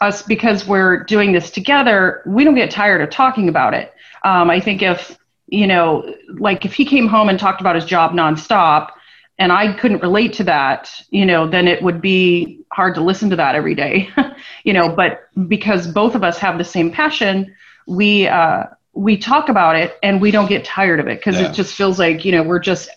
us, 0.00 0.22
because 0.22 0.66
we're 0.66 1.04
doing 1.04 1.32
this 1.32 1.50
together, 1.50 2.22
we 2.26 2.44
don't 2.44 2.54
get 2.54 2.70
tired 2.70 3.00
of 3.00 3.10
talking 3.10 3.48
about 3.48 3.74
it. 3.74 3.92
Um, 4.24 4.50
I 4.50 4.60
think 4.60 4.82
if, 4.82 5.16
you 5.48 5.66
know, 5.66 6.14
like 6.28 6.64
if 6.64 6.74
he 6.74 6.84
came 6.84 7.06
home 7.06 7.28
and 7.28 7.38
talked 7.38 7.60
about 7.60 7.76
his 7.76 7.84
job 7.84 8.12
nonstop, 8.12 8.90
and 9.38 9.52
I 9.52 9.74
couldn't 9.74 10.00
relate 10.00 10.32
to 10.34 10.44
that, 10.44 10.90
you 11.10 11.26
know, 11.26 11.46
then 11.46 11.68
it 11.68 11.82
would 11.82 12.00
be 12.00 12.64
hard 12.72 12.94
to 12.94 13.02
listen 13.02 13.28
to 13.30 13.36
that 13.36 13.54
every 13.54 13.74
day, 13.74 14.08
you 14.64 14.72
know. 14.72 14.88
But 14.88 15.28
because 15.46 15.86
both 15.86 16.14
of 16.14 16.24
us 16.24 16.38
have 16.38 16.58
the 16.58 16.64
same 16.64 16.90
passion, 16.90 17.54
we 17.86 18.26
uh, 18.26 18.64
we 18.94 19.16
talk 19.16 19.48
about 19.48 19.76
it 19.76 19.98
and 20.02 20.20
we 20.20 20.30
don't 20.30 20.48
get 20.48 20.64
tired 20.64 21.00
of 21.00 21.06
it 21.06 21.18
because 21.18 21.38
yeah. 21.38 21.50
it 21.50 21.54
just 21.54 21.74
feels 21.74 21.98
like 21.98 22.24
you 22.24 22.32
know 22.32 22.42
we're 22.42 22.58
just 22.58 22.88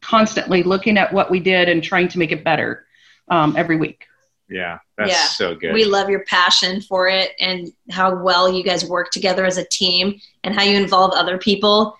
constantly 0.00 0.62
looking 0.62 0.98
at 0.98 1.12
what 1.12 1.30
we 1.30 1.40
did 1.40 1.68
and 1.68 1.82
trying 1.82 2.08
to 2.08 2.18
make 2.18 2.32
it 2.32 2.44
better 2.44 2.86
um, 3.28 3.56
every 3.56 3.76
week. 3.76 4.06
Yeah, 4.48 4.78
that's 4.96 5.10
yeah. 5.10 5.26
so 5.26 5.54
good. 5.54 5.74
We 5.74 5.84
love 5.84 6.08
your 6.08 6.24
passion 6.24 6.80
for 6.80 7.08
it 7.08 7.32
and 7.38 7.70
how 7.90 8.22
well 8.22 8.50
you 8.50 8.64
guys 8.64 8.84
work 8.84 9.10
together 9.10 9.44
as 9.44 9.58
a 9.58 9.64
team 9.64 10.18
and 10.42 10.54
how 10.54 10.62
you 10.62 10.76
involve 10.76 11.12
other 11.12 11.36
people 11.38 11.96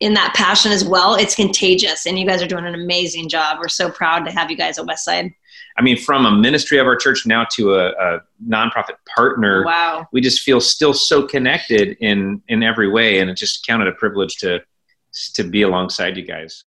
in 0.00 0.14
that 0.14 0.34
passion 0.34 0.70
as 0.70 0.84
well. 0.84 1.14
It's 1.14 1.34
contagious, 1.34 2.06
and 2.06 2.18
you 2.18 2.26
guys 2.26 2.42
are 2.42 2.46
doing 2.46 2.66
an 2.66 2.74
amazing 2.74 3.28
job. 3.28 3.58
We're 3.60 3.68
so 3.68 3.90
proud 3.90 4.24
to 4.24 4.30
have 4.30 4.50
you 4.50 4.56
guys 4.56 4.78
at 4.78 4.86
Westside. 4.86 5.34
I 5.76 5.82
mean, 5.82 5.96
from 5.96 6.26
a 6.26 6.30
ministry 6.30 6.78
of 6.78 6.86
our 6.86 6.94
church 6.94 7.26
now 7.26 7.46
to 7.52 7.74
a, 7.74 7.88
a 7.90 8.20
nonprofit 8.46 8.96
partner, 9.16 9.64
wow, 9.64 10.06
we 10.12 10.20
just 10.20 10.42
feel 10.42 10.60
still 10.60 10.94
so 10.94 11.26
connected 11.26 11.96
in 12.00 12.42
in 12.48 12.62
every 12.62 12.88
way, 12.88 13.18
and 13.18 13.30
it 13.30 13.36
just 13.36 13.66
counted 13.66 13.88
a 13.88 13.92
privilege 13.92 14.36
to 14.36 14.60
to 15.34 15.44
be 15.44 15.62
alongside 15.62 16.16
you 16.16 16.24
guys. 16.24 16.64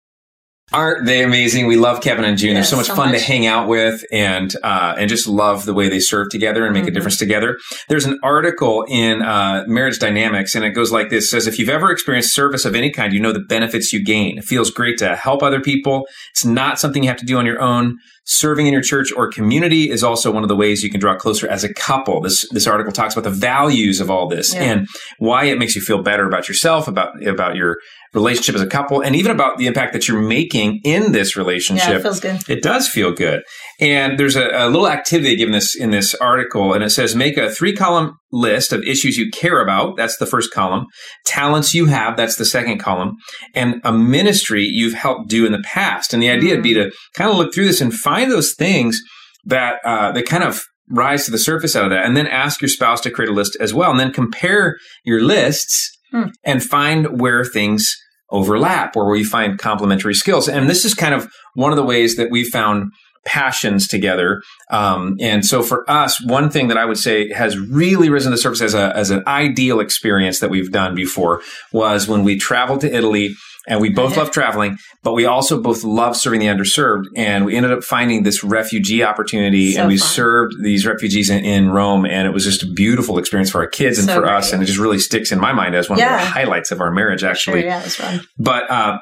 Aren't 0.73 1.05
they 1.05 1.23
amazing? 1.23 1.65
We 1.65 1.77
love 1.77 2.01
Kevin 2.01 2.25
and 2.25 2.37
June. 2.37 2.55
They're 2.55 2.63
so 2.63 2.75
much 2.75 2.87
so 2.87 2.95
fun 2.95 3.11
much. 3.11 3.21
to 3.21 3.25
hang 3.25 3.45
out 3.45 3.69
with 3.69 4.03
and 4.11 4.53
uh, 4.63 4.95
and 4.97 5.09
just 5.09 5.25
love 5.25 5.65
the 5.65 5.73
way 5.73 5.87
they 5.87 6.01
serve 6.01 6.29
together 6.29 6.65
and 6.65 6.73
make 6.73 6.83
mm-hmm. 6.83 6.89
a 6.89 6.93
difference 6.93 7.17
together. 7.17 7.57
There's 7.87 8.03
an 8.03 8.19
article 8.21 8.83
in 8.89 9.21
uh, 9.21 9.63
Marriage 9.65 9.97
Dynamics, 9.97 10.55
and 10.55 10.65
it 10.65 10.71
goes 10.71 10.91
like 10.91 11.09
this: 11.09 11.31
says 11.31 11.47
if 11.47 11.57
you've 11.57 11.69
ever 11.69 11.89
experienced 11.89 12.35
service 12.35 12.65
of 12.65 12.75
any 12.75 12.91
kind, 12.91 13.13
you 13.13 13.21
know 13.21 13.31
the 13.31 13.39
benefits 13.39 13.93
you 13.93 14.03
gain. 14.03 14.37
It 14.37 14.43
feels 14.43 14.69
great 14.69 14.97
to 14.97 15.15
help 15.15 15.41
other 15.41 15.61
people. 15.61 16.05
It's 16.31 16.43
not 16.43 16.79
something 16.79 17.01
you 17.01 17.09
have 17.09 17.19
to 17.19 17.25
do 17.25 17.37
on 17.37 17.45
your 17.45 17.61
own. 17.61 17.99
Serving 18.25 18.67
in 18.67 18.73
your 18.73 18.81
church 18.81 19.13
or 19.15 19.31
community 19.31 19.89
is 19.89 20.03
also 20.03 20.33
one 20.33 20.43
of 20.43 20.49
the 20.49 20.55
ways 20.55 20.83
you 20.83 20.89
can 20.89 20.99
draw 20.99 21.15
closer 21.15 21.47
as 21.47 21.63
a 21.63 21.73
couple. 21.73 22.19
This 22.19 22.45
this 22.49 22.67
article 22.67 22.91
talks 22.91 23.15
about 23.15 23.23
the 23.23 23.33
values 23.33 24.01
of 24.01 24.11
all 24.11 24.27
this 24.27 24.53
yeah. 24.53 24.63
and 24.63 24.87
why 25.17 25.45
it 25.45 25.57
makes 25.57 25.77
you 25.77 25.81
feel 25.81 26.03
better 26.03 26.27
about 26.27 26.49
yourself, 26.49 26.89
about 26.89 27.25
about 27.25 27.55
your 27.55 27.77
relationship 28.17 28.55
as 28.55 28.61
a 28.61 28.67
couple, 28.67 29.01
and 29.01 29.15
even 29.15 29.31
about 29.31 29.57
the 29.57 29.67
impact 29.67 29.93
that 29.93 30.07
you're 30.07 30.21
making 30.21 30.79
in 30.83 31.11
this 31.11 31.35
relationship. 31.35 31.89
Yeah, 31.89 31.95
it 31.97 32.01
feels 32.01 32.19
good. 32.19 32.49
It 32.49 32.63
does 32.63 32.87
feel 32.87 33.11
good. 33.11 33.41
And 33.79 34.17
there's 34.17 34.35
a, 34.35 34.49
a 34.53 34.67
little 34.69 34.89
activity 34.89 35.35
given 35.35 35.51
this 35.51 35.75
in 35.75 35.91
this 35.91 36.15
article, 36.15 36.73
and 36.73 36.83
it 36.83 36.89
says 36.89 37.15
make 37.15 37.37
a 37.37 37.51
three 37.51 37.75
column 37.75 38.13
list 38.31 38.73
of 38.73 38.81
issues 38.83 39.17
you 39.17 39.29
care 39.31 39.61
about. 39.61 39.97
That's 39.97 40.17
the 40.17 40.25
first 40.25 40.51
column. 40.51 40.85
Talents 41.25 41.73
you 41.73 41.85
have. 41.85 42.17
That's 42.17 42.35
the 42.35 42.45
second 42.45 42.79
column. 42.79 43.17
And 43.53 43.81
a 43.83 43.93
ministry 43.93 44.63
you've 44.63 44.93
helped 44.93 45.29
do 45.29 45.45
in 45.45 45.51
the 45.51 45.63
past. 45.63 46.13
And 46.13 46.21
the 46.21 46.29
idea 46.29 46.49
mm-hmm. 46.49 46.57
would 46.57 46.63
be 46.63 46.73
to 46.73 46.91
kind 47.15 47.31
of 47.31 47.37
look 47.37 47.53
through 47.53 47.67
this 47.67 47.81
and 47.81 47.93
find 47.93 48.31
those 48.31 48.53
things 48.53 48.99
that 49.45 49.75
uh, 49.85 50.11
that 50.11 50.25
kind 50.25 50.43
of 50.43 50.63
rise 50.89 51.25
to 51.25 51.31
the 51.31 51.37
surface 51.37 51.75
out 51.75 51.83
of 51.83 51.91
that, 51.91 52.05
and 52.05 52.15
then 52.15 52.27
ask 52.27 52.61
your 52.61 52.69
spouse 52.69 53.01
to 53.01 53.11
create 53.11 53.29
a 53.29 53.33
list 53.33 53.57
as 53.59 53.73
well, 53.73 53.91
and 53.91 53.99
then 53.99 54.11
compare 54.11 54.77
your 55.03 55.21
lists 55.21 55.91
hmm. 56.11 56.29
and 56.43 56.63
find 56.63 57.19
where 57.19 57.43
things 57.43 57.93
overlap 58.29 58.95
or 58.95 59.05
where 59.05 59.15
you 59.15 59.25
find 59.25 59.57
complementary 59.57 60.13
skills. 60.13 60.47
And 60.49 60.69
this 60.69 60.85
is 60.85 60.93
kind 60.93 61.13
of 61.13 61.31
one 61.53 61.71
of 61.71 61.77
the 61.77 61.83
ways 61.83 62.15
that 62.17 62.29
we 62.29 62.43
found 62.43 62.91
passions 63.25 63.87
together. 63.87 64.41
Um, 64.71 65.17
and 65.19 65.45
so 65.45 65.61
for 65.61 65.89
us, 65.89 66.23
one 66.23 66.49
thing 66.49 66.69
that 66.69 66.77
I 66.77 66.85
would 66.85 66.97
say 66.97 67.31
has 67.33 67.57
really 67.57 68.09
risen 68.09 68.31
to 68.31 68.35
the 68.35 68.41
surface 68.41 68.61
as 68.61 68.73
a 68.73 68.95
as 68.95 69.11
an 69.11 69.23
ideal 69.27 69.79
experience 69.79 70.39
that 70.39 70.49
we've 70.49 70.71
done 70.71 70.95
before 70.95 71.41
was 71.73 72.07
when 72.07 72.23
we 72.23 72.37
traveled 72.37 72.81
to 72.81 72.93
Italy 72.93 73.35
and 73.67 73.81
we 73.81 73.89
both 73.89 74.15
love 74.15 74.31
traveling, 74.31 74.77
but 75.03 75.13
we 75.13 75.25
also 75.25 75.61
both 75.61 75.83
love 75.83 76.15
serving 76.15 76.39
the 76.39 76.47
underserved. 76.47 77.05
And 77.15 77.45
we 77.45 77.55
ended 77.55 77.73
up 77.73 77.83
finding 77.83 78.23
this 78.23 78.43
refugee 78.43 79.03
opportunity, 79.03 79.73
so 79.73 79.81
and 79.81 79.87
we 79.89 79.97
fun. 79.97 80.07
served 80.07 80.55
these 80.63 80.85
refugees 80.85 81.29
in, 81.29 81.43
in, 81.43 81.69
Rome. 81.69 82.05
And 82.05 82.27
it 82.27 82.31
was 82.31 82.45
just 82.45 82.63
a 82.63 82.67
beautiful 82.67 83.19
experience 83.19 83.51
for 83.51 83.61
our 83.61 83.67
kids 83.67 83.99
and 83.99 84.07
so 84.07 84.15
for 84.15 84.21
great. 84.21 84.33
us. 84.33 84.53
And 84.53 84.63
it 84.63 84.65
just 84.67 84.79
really 84.79 84.99
sticks 84.99 85.31
in 85.31 85.39
my 85.39 85.51
mind 85.51 85.75
as 85.75 85.89
one 85.89 85.99
yeah. 85.99 86.15
of 86.15 86.21
the 86.21 86.25
highlights 86.27 86.71
of 86.71 86.79
our 86.79 86.91
marriage, 86.91 87.23
actually. 87.23 87.61
Sure, 87.61 87.69
yeah, 87.69 87.81
fun. 87.81 88.21
But 88.37 88.71
uh, 88.71 88.99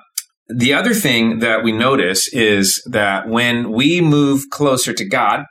the 0.50 0.74
other 0.74 0.94
thing 0.94 1.40
that 1.40 1.64
we 1.64 1.72
notice 1.72 2.28
is 2.34 2.82
that 2.92 3.28
when 3.28 3.72
we 3.72 4.02
move 4.02 4.44
closer 4.50 4.94
to 4.94 5.06
God, 5.06 5.46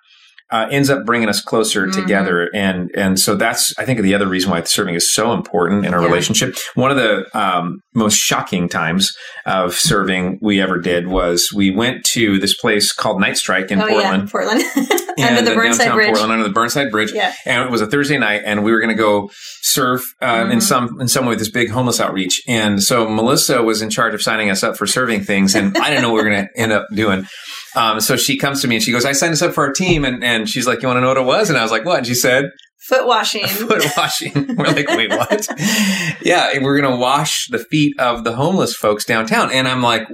uh, 0.51 0.69
ends 0.71 0.91
up 0.91 1.05
bringing 1.05 1.29
us 1.29 1.41
closer 1.41 1.87
mm-hmm. 1.87 2.01
together. 2.01 2.49
And 2.55 2.91
and 2.97 3.19
so 3.19 3.35
that's 3.35 3.75
I 3.79 3.85
think 3.85 4.01
the 4.01 4.15
other 4.15 4.27
reason 4.27 4.51
why 4.51 4.63
serving 4.63 4.95
is 4.95 5.13
so 5.13 5.33
important 5.33 5.87
in 5.87 5.95
our 5.95 6.01
yeah. 6.01 6.07
relationship. 6.07 6.57
One 6.75 6.91
of 6.91 6.97
the 6.97 7.27
um, 7.39 7.81
most 7.95 8.17
shocking 8.17 8.69
times 8.69 9.13
of 9.47 9.75
serving 9.75 10.39
we 10.43 10.61
ever 10.61 10.79
did 10.79 11.09
was 11.09 11.51
we 11.55 11.71
went 11.71 12.05
to 12.07 12.39
this 12.39 12.55
place 12.55 12.93
called 12.93 13.21
Night 13.21 13.37
Strike 13.37 13.71
in 13.71 13.81
oh, 13.81 13.87
Portland. 13.87 14.25
Yeah, 14.25 14.31
Portland. 14.31 14.63
under 15.19 15.43
the 15.51 15.55
Burnside 15.55 15.93
Bridge. 15.93 16.09
Portland, 16.09 16.33
under 16.33 16.45
the 16.45 16.53
Burnside 16.53 16.91
Bridge. 16.91 17.13
Yeah. 17.13 17.33
And 17.47 17.65
it 17.65 17.71
was 17.71 17.81
a 17.81 17.87
Thursday 17.87 18.19
night, 18.19 18.43
and 18.45 18.65
we 18.65 18.73
were 18.73 18.81
going 18.81 18.95
to 18.95 19.01
go 19.01 19.31
serve 19.63 20.03
uh, 20.21 20.43
mm-hmm. 20.43 20.53
in 20.53 20.61
some 20.61 21.01
in 21.01 21.09
some 21.09 21.27
way 21.27 21.35
this 21.35 21.51
big 21.51 21.71
homeless 21.71 22.01
outreach. 22.01 22.43
And 22.47 22.83
so 22.83 23.09
Melissa 23.09 23.63
was 23.63 23.83
in 23.83 23.91
charge 23.91 24.15
of 24.15 24.23
signing 24.23 24.51
us 24.51 24.63
up 24.63 24.77
for 24.77 24.87
serving 24.87 25.25
things, 25.25 25.55
and 25.55 25.77
I 25.77 25.89
didn't 25.89 26.03
know 26.03 26.13
what 26.13 26.23
we 26.23 26.29
were 26.29 26.35
going 26.35 26.47
to 26.47 26.61
end 26.61 26.73
up 26.73 26.87
doing. 26.95 27.27
Um, 27.77 28.01
so 28.01 28.17
she 28.17 28.39
comes 28.39 28.63
to 28.63 28.69
me 28.69 28.77
and 28.77 28.85
she 28.85 28.93
goes, 28.93 29.05
I 29.05 29.13
signed 29.13 29.33
us 29.33 29.43
up 29.43 29.55
for 29.55 29.65
our 29.65 29.73
team. 29.73 30.05
And, 30.05 30.23
and 30.23 30.49
she's 30.49 30.67
like, 30.67 30.83
You 30.83 30.89
want 30.89 30.99
to 30.99 31.01
know 31.01 31.09
what 31.09 31.17
it 31.17 31.25
was? 31.25 31.51
And 31.51 31.59
I 31.59 31.63
was 31.63 31.71
like, 31.71 31.85
What? 31.85 31.99
And 31.99 32.07
she 32.07 32.15
said, 32.15 32.51
Foot 32.89 33.07
washing. 33.07 33.47
Foot 33.47 33.85
washing. 33.97 34.33
We're 34.57 34.67
like, 34.67 34.89
Wait, 34.89 35.11
what? 35.11 35.49
yeah, 36.23 36.59
we're 36.61 36.81
going 36.81 36.93
to 36.93 37.01
wash 37.01 37.49
the 37.49 37.59
feet 37.59 37.99
of 37.99 38.25
the 38.25 38.35
homeless 38.35 38.77
folks 38.77 39.05
downtown. 39.05 39.51
And 39.51 39.67
I'm 39.67 39.83
like, 39.83 40.07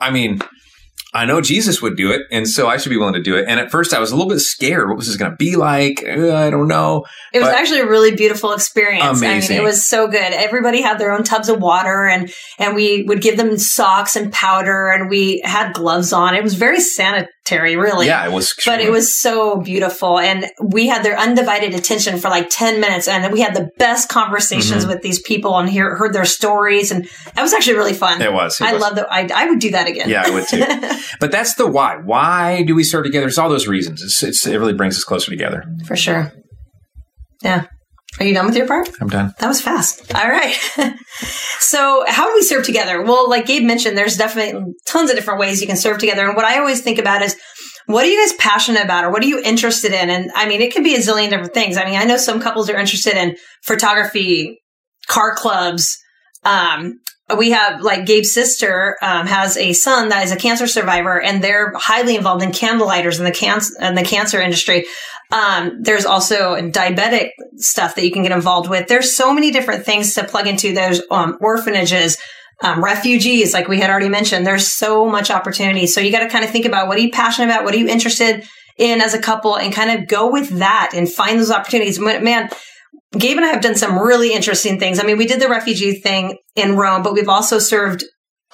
I 0.00 0.10
mean, 0.10 0.40
I 1.18 1.24
know 1.24 1.40
Jesus 1.40 1.82
would 1.82 1.96
do 1.96 2.12
it, 2.12 2.22
and 2.30 2.48
so 2.48 2.68
I 2.68 2.76
should 2.76 2.90
be 2.90 2.96
willing 2.96 3.14
to 3.14 3.22
do 3.22 3.36
it. 3.36 3.46
And 3.48 3.58
at 3.58 3.72
first, 3.72 3.92
I 3.92 3.98
was 3.98 4.12
a 4.12 4.16
little 4.16 4.30
bit 4.30 4.38
scared. 4.38 4.88
What 4.88 4.96
was 4.96 5.08
this 5.08 5.16
going 5.16 5.32
to 5.32 5.36
be 5.36 5.56
like? 5.56 6.04
Uh, 6.06 6.34
I 6.34 6.48
don't 6.48 6.68
know. 6.68 7.06
It 7.32 7.40
was 7.40 7.48
actually 7.48 7.80
a 7.80 7.88
really 7.88 8.14
beautiful 8.14 8.52
experience. 8.52 9.18
Amazing. 9.18 9.56
I 9.56 9.58
mean, 9.58 9.66
it 9.66 9.68
was 9.68 9.84
so 9.84 10.06
good. 10.06 10.32
Everybody 10.32 10.80
had 10.80 10.98
their 10.98 11.10
own 11.10 11.24
tubs 11.24 11.48
of 11.48 11.60
water, 11.60 12.06
and 12.06 12.32
and 12.58 12.76
we 12.76 13.02
would 13.02 13.20
give 13.20 13.36
them 13.36 13.58
socks 13.58 14.14
and 14.14 14.32
powder, 14.32 14.88
and 14.88 15.10
we 15.10 15.42
had 15.44 15.72
gloves 15.72 16.12
on. 16.12 16.36
It 16.36 16.44
was 16.44 16.54
very 16.54 16.80
sanitary, 16.80 17.32
really. 17.56 18.06
Yeah, 18.06 18.26
it 18.26 18.32
was. 18.32 18.54
But 18.64 18.80
it 18.80 18.90
was 18.90 19.18
so 19.18 19.56
beautiful, 19.56 20.18
and 20.18 20.46
we 20.62 20.86
had 20.86 21.02
their 21.02 21.18
undivided 21.18 21.74
attention 21.74 22.18
for 22.18 22.28
like 22.28 22.48
ten 22.50 22.80
minutes, 22.80 23.08
and 23.08 23.32
we 23.32 23.40
had 23.40 23.54
the 23.54 23.70
best 23.78 24.08
conversations 24.08 24.82
mm-hmm. 24.82 24.92
with 24.92 25.02
these 25.02 25.20
people 25.20 25.56
and 25.58 25.68
hear, 25.68 25.96
heard 25.96 26.12
their 26.12 26.24
stories, 26.24 26.90
and 26.90 27.08
that 27.34 27.42
was 27.42 27.52
actually 27.52 27.76
really 27.76 27.94
fun. 27.94 28.20
It 28.20 28.32
was. 28.32 28.60
It 28.60 28.64
I 28.64 28.72
was. 28.72 28.82
love 28.82 28.96
that. 28.96 29.12
I, 29.12 29.28
I 29.34 29.46
would 29.48 29.58
do 29.58 29.70
that 29.70 29.88
again. 29.88 30.08
Yeah, 30.08 30.24
I 30.26 30.30
would 30.30 30.48
too. 30.48 30.64
but 31.20 31.30
that's 31.30 31.54
the 31.54 31.66
why. 31.66 31.96
Why 31.96 32.62
do 32.62 32.74
we 32.74 32.84
serve 32.84 33.04
together? 33.04 33.26
It's 33.26 33.38
all 33.38 33.48
those 33.48 33.66
reasons. 33.66 34.02
It's, 34.02 34.22
it's, 34.22 34.46
it 34.46 34.56
really 34.56 34.74
brings 34.74 34.96
us 34.96 35.04
closer 35.04 35.30
together. 35.30 35.64
For 35.86 35.96
sure. 35.96 36.32
Yeah. 37.42 37.66
Are 38.18 38.24
you 38.24 38.34
done 38.34 38.46
with 38.46 38.56
your 38.56 38.66
part? 38.66 38.88
I'm 39.00 39.08
done. 39.08 39.32
That 39.38 39.48
was 39.48 39.60
fast. 39.60 40.14
All 40.14 40.28
right. 40.28 40.54
so, 41.60 42.04
how 42.08 42.26
do 42.26 42.34
we 42.34 42.42
serve 42.42 42.64
together? 42.64 43.02
Well, 43.02 43.28
like 43.28 43.46
Gabe 43.46 43.64
mentioned, 43.64 43.96
there's 43.96 44.16
definitely 44.16 44.74
tons 44.86 45.10
of 45.10 45.16
different 45.16 45.40
ways 45.40 45.60
you 45.60 45.66
can 45.66 45.76
serve 45.76 45.98
together. 45.98 46.26
And 46.26 46.36
what 46.36 46.44
I 46.44 46.58
always 46.58 46.82
think 46.82 46.98
about 46.98 47.22
is, 47.22 47.36
what 47.86 48.04
are 48.04 48.08
you 48.08 48.20
guys 48.20 48.36
passionate 48.38 48.84
about 48.84 49.04
or 49.04 49.10
what 49.10 49.22
are 49.22 49.26
you 49.26 49.40
interested 49.42 49.92
in? 49.92 50.10
And 50.10 50.30
I 50.34 50.48
mean, 50.48 50.60
it 50.60 50.74
could 50.74 50.84
be 50.84 50.94
a 50.94 50.98
zillion 50.98 51.30
different 51.30 51.54
things. 51.54 51.76
I 51.76 51.84
mean, 51.84 51.98
I 51.98 52.04
know 52.04 52.16
some 52.16 52.40
couples 52.40 52.68
are 52.68 52.76
interested 52.76 53.16
in 53.16 53.36
photography, 53.62 54.60
car 55.06 55.34
clubs, 55.34 55.98
um, 56.44 57.00
we 57.36 57.50
have 57.50 57.82
like 57.82 58.06
Gabe's 58.06 58.32
sister 58.32 58.96
um, 59.02 59.26
has 59.26 59.56
a 59.56 59.74
son 59.74 60.08
that 60.08 60.24
is 60.24 60.32
a 60.32 60.36
cancer 60.36 60.66
survivor, 60.66 61.20
and 61.20 61.44
they're 61.44 61.72
highly 61.74 62.16
involved 62.16 62.42
in 62.42 62.52
candlelighters 62.52 63.18
in 63.18 63.24
the 63.24 63.30
cancer 63.30 63.74
in 63.82 63.94
the 63.94 64.02
cancer 64.02 64.40
industry. 64.40 64.86
Um, 65.30 65.82
there's 65.82 66.06
also 66.06 66.56
diabetic 66.56 67.30
stuff 67.56 67.94
that 67.94 68.04
you 68.04 68.10
can 68.10 68.22
get 68.22 68.32
involved 68.32 68.70
with. 68.70 68.88
There's 68.88 69.14
so 69.14 69.34
many 69.34 69.50
different 69.50 69.84
things 69.84 70.14
to 70.14 70.24
plug 70.24 70.46
into. 70.46 70.72
There's 70.72 71.02
um, 71.10 71.36
orphanages, 71.40 72.16
um, 72.62 72.82
refugees, 72.82 73.52
like 73.52 73.68
we 73.68 73.78
had 73.78 73.90
already 73.90 74.08
mentioned. 74.08 74.46
There's 74.46 74.66
so 74.66 75.06
much 75.06 75.30
opportunity. 75.30 75.86
So 75.86 76.00
you 76.00 76.10
got 76.10 76.20
to 76.20 76.30
kind 76.30 76.44
of 76.44 76.50
think 76.50 76.64
about 76.64 76.88
what 76.88 76.96
are 76.96 77.00
you 77.00 77.10
passionate 77.10 77.48
about, 77.48 77.64
what 77.64 77.74
are 77.74 77.78
you 77.78 77.88
interested 77.88 78.46
in 78.78 79.00
as 79.00 79.12
a 79.12 79.20
couple, 79.20 79.56
and 79.56 79.72
kind 79.72 79.90
of 79.90 80.08
go 80.08 80.30
with 80.30 80.48
that 80.58 80.92
and 80.94 81.12
find 81.12 81.38
those 81.38 81.50
opportunities. 81.50 81.98
Man, 82.00 82.48
Gabe 83.12 83.36
and 83.36 83.44
I 83.44 83.50
have 83.50 83.62
done 83.62 83.74
some 83.74 83.98
really 83.98 84.32
interesting 84.32 84.78
things. 84.78 84.98
I 84.98 85.02
mean, 85.02 85.18
we 85.18 85.26
did 85.26 85.40
the 85.40 85.48
refugee 85.48 85.92
thing 85.92 86.38
in 86.54 86.76
Rome, 86.76 87.02
but 87.02 87.12
we've 87.12 87.28
also 87.28 87.58
served 87.58 88.04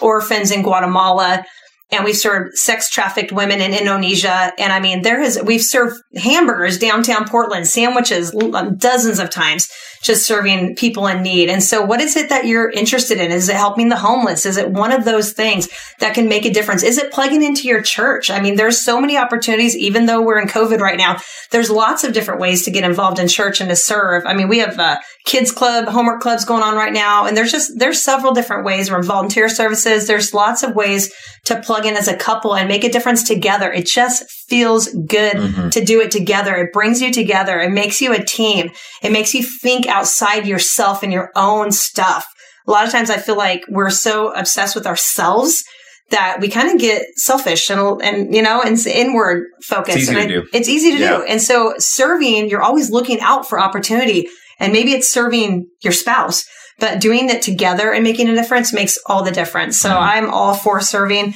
orphans 0.00 0.50
in 0.50 0.62
Guatemala. 0.62 1.45
And 1.91 2.05
we've 2.05 2.17
served 2.17 2.57
sex 2.57 2.91
trafficked 2.91 3.31
women 3.31 3.61
in 3.61 3.73
Indonesia. 3.73 4.53
And 4.59 4.73
I 4.73 4.81
mean, 4.81 5.03
there 5.03 5.21
has, 5.21 5.38
we've 5.43 5.62
served 5.62 5.97
hamburgers 6.17 6.79
downtown 6.79 7.29
Portland, 7.29 7.67
sandwiches 7.67 8.35
um, 8.35 8.76
dozens 8.76 9.19
of 9.19 9.31
times, 9.31 9.69
just 10.03 10.26
serving 10.26 10.76
people 10.76 11.07
in 11.07 11.23
need. 11.23 11.49
And 11.49 11.62
so 11.62 11.83
what 11.83 12.00
is 12.00 12.17
it 12.17 12.29
that 12.29 12.47
you're 12.47 12.71
interested 12.71 13.19
in? 13.19 13.31
Is 13.31 13.49
it 13.49 13.57
helping 13.57 13.88
the 13.88 13.97
homeless? 13.97 14.45
Is 14.45 14.57
it 14.57 14.71
one 14.71 14.93
of 14.93 15.05
those 15.05 15.33
things 15.33 15.69
that 16.00 16.14
can 16.14 16.29
make 16.29 16.45
a 16.45 16.53
difference? 16.53 16.83
Is 16.83 16.99
it 16.99 17.12
plugging 17.12 17.43
into 17.43 17.69
your 17.69 17.81
church? 17.81 18.31
I 18.31 18.41
mean, 18.41 18.57
there's 18.57 18.85
so 18.85 19.00
many 19.00 19.17
opportunities, 19.17 19.76
even 19.76 20.07
though 20.07 20.21
we're 20.21 20.41
in 20.41 20.49
COVID 20.49 20.81
right 20.81 20.99
now, 20.99 21.19
there's 21.53 21.71
lots 21.71 22.05
of 22.05 22.12
different 22.12 22.41
ways 22.41 22.64
to 22.64 22.71
get 22.71 22.85
involved 22.85 23.19
in 23.19 23.29
church 23.29 23.61
and 23.61 23.71
to 23.71 23.76
serve. 23.76 24.25
I 24.26 24.35
mean, 24.35 24.49
we 24.49 24.59
have 24.59 24.79
a 24.79 25.00
kids 25.25 25.50
club, 25.53 25.88
homework 25.88 26.21
clubs 26.21 26.45
going 26.45 26.62
on 26.62 26.76
right 26.76 26.93
now. 26.93 27.26
And 27.26 27.37
there's 27.37 27.53
just, 27.53 27.79
there's 27.79 28.03
several 28.03 28.35
different 28.35 28.64
ways. 28.64 28.91
We're 28.91 29.03
volunteer 29.03 29.49
services. 29.49 30.07
There's 30.07 30.35
lots 30.35 30.62
of 30.62 30.75
ways 30.75 31.14
to 31.45 31.61
plug 31.61 31.74
in 31.83 31.97
as 31.97 32.09
a 32.09 32.16
couple 32.16 32.54
and 32.54 32.69
make 32.69 32.85
a 32.85 32.90
difference 32.90 33.26
together. 33.26 33.73
It 33.73 33.87
just 33.87 34.31
feels 34.31 34.88
good 34.88 35.35
mm-hmm. 35.35 35.69
to 35.71 35.85
do 35.85 36.00
it 36.00 36.11
together. 36.11 36.54
It 36.54 36.73
brings 36.73 37.02
you 37.02 37.12
together. 37.12 37.59
It 37.59 37.71
makes 37.71 38.00
you 38.00 38.12
a 38.12 38.23
team. 38.23 38.71
It 39.02 39.11
makes 39.11 39.35
you 39.35 39.43
think 39.43 39.87
outside 39.87 40.47
yourself 40.47 41.02
and 41.02 41.12
your 41.12 41.31
own 41.35 41.73
stuff. 41.73 42.26
A 42.66 42.71
lot 42.71 42.87
of 42.87 42.93
times 42.93 43.11
I 43.11 43.19
feel 43.19 43.37
like 43.37 43.64
we're 43.69 43.90
so 43.90 44.33
obsessed 44.33 44.75
with 44.75 44.87
ourselves 44.87 45.64
that 46.11 46.38
we 46.40 46.49
kind 46.49 46.71
of 46.71 46.78
get 46.78 47.02
selfish 47.16 47.71
and, 47.71 48.00
and 48.02 48.35
you 48.35 48.43
know, 48.43 48.62
and 48.62 48.78
inward 48.87 49.47
focused. 49.62 49.99
It's 49.99 50.09
easy 50.09 50.21
and 50.21 50.28
to 50.28 50.43
do. 50.43 50.49
It's 50.52 50.69
easy 50.69 50.93
to 50.93 50.99
yeah. 50.99 51.16
do. 51.16 51.25
And 51.25 51.43
so 51.43 51.75
serving, 51.78 52.49
you're 52.49 52.62
always 52.62 52.90
looking 52.90 53.21
out 53.21 53.49
for 53.49 53.59
opportunity. 53.59 54.28
And 54.61 54.73
maybe 54.73 54.93
it's 54.93 55.11
serving 55.11 55.66
your 55.83 55.93
spouse 55.93 56.45
but 56.78 57.00
doing 57.00 57.28
it 57.31 57.43
together 57.43 57.93
and 57.93 58.02
making 58.02 58.28
a 58.28 58.35
difference 58.35 58.73
makes 58.73 58.99
all 59.07 59.23
the 59.23 59.31
difference. 59.31 59.78
So 59.78 59.90
mm-hmm. 59.90 59.99
I'm 60.02 60.31
all 60.31 60.54
for 60.54 60.81
serving 60.81 61.35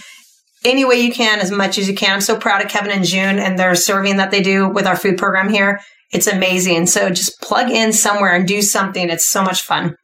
any 0.64 0.84
way 0.84 0.96
you 1.00 1.12
can, 1.12 1.40
as 1.40 1.50
much 1.50 1.78
as 1.78 1.88
you 1.88 1.94
can. 1.94 2.14
I'm 2.14 2.20
so 2.20 2.36
proud 2.36 2.64
of 2.64 2.70
Kevin 2.70 2.90
and 2.90 3.04
June 3.04 3.38
and 3.38 3.58
their 3.58 3.74
serving 3.74 4.16
that 4.16 4.30
they 4.30 4.42
do 4.42 4.68
with 4.68 4.86
our 4.86 4.96
food 4.96 5.16
program 5.16 5.48
here. 5.48 5.80
It's 6.12 6.26
amazing. 6.26 6.86
So 6.86 7.10
just 7.10 7.40
plug 7.40 7.70
in 7.70 7.92
somewhere 7.92 8.34
and 8.34 8.46
do 8.46 8.62
something. 8.62 9.08
It's 9.10 9.26
so 9.26 9.42
much 9.42 9.62
fun. 9.62 9.96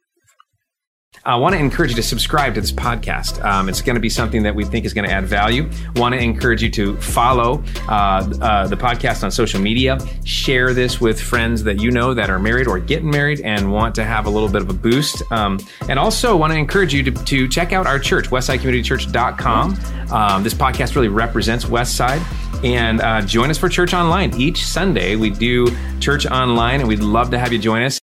I 1.25 1.35
want 1.37 1.53
to 1.53 1.59
encourage 1.59 1.89
you 1.89 1.95
to 1.95 2.03
subscribe 2.03 2.53
to 2.53 2.61
this 2.61 2.71
podcast. 2.71 3.43
Um, 3.43 3.67
it's 3.67 3.81
going 3.81 3.95
to 3.95 3.99
be 3.99 4.09
something 4.09 4.43
that 4.43 4.53
we 4.53 4.63
think 4.63 4.85
is 4.85 4.93
going 4.93 5.07
to 5.07 5.11
add 5.11 5.25
value. 5.25 5.67
Want 5.95 6.13
to 6.13 6.21
encourage 6.21 6.61
you 6.61 6.69
to 6.71 6.95
follow 6.97 7.63
uh, 7.89 8.31
uh, 8.41 8.67
the 8.67 8.77
podcast 8.77 9.23
on 9.23 9.31
social 9.31 9.59
media. 9.59 9.97
Share 10.23 10.71
this 10.75 11.01
with 11.01 11.19
friends 11.19 11.63
that 11.63 11.81
you 11.81 11.89
know 11.89 12.13
that 12.13 12.29
are 12.29 12.37
married 12.37 12.67
or 12.67 12.77
getting 12.77 13.09
married 13.09 13.41
and 13.41 13.71
want 13.71 13.95
to 13.95 14.03
have 14.03 14.27
a 14.27 14.29
little 14.29 14.49
bit 14.49 14.61
of 14.61 14.69
a 14.69 14.73
boost. 14.73 15.23
Um, 15.31 15.59
and 15.89 15.97
also 15.97 16.37
want 16.37 16.53
to 16.53 16.59
encourage 16.59 16.93
you 16.93 17.01
to, 17.01 17.11
to 17.11 17.47
check 17.47 17.73
out 17.73 17.87
our 17.87 17.97
church, 17.97 18.29
westsidecommunitychurch.com. 18.29 20.11
Um, 20.11 20.43
this 20.43 20.53
podcast 20.53 20.95
really 20.95 21.07
represents 21.07 21.65
Westside 21.65 22.23
and 22.63 23.01
uh, 23.01 23.21
join 23.23 23.49
us 23.49 23.57
for 23.57 23.67
church 23.67 23.93
online 23.93 24.33
each 24.39 24.65
sunday 24.65 25.17
we 25.17 25.29
do 25.29 25.67
church 25.99 26.25
online 26.25 26.79
and 26.79 26.87
we'd 26.87 27.01
love 27.01 27.29
to 27.29 27.37
have 27.37 27.51
you 27.51 27.59
join 27.59 27.83
us 27.83 27.99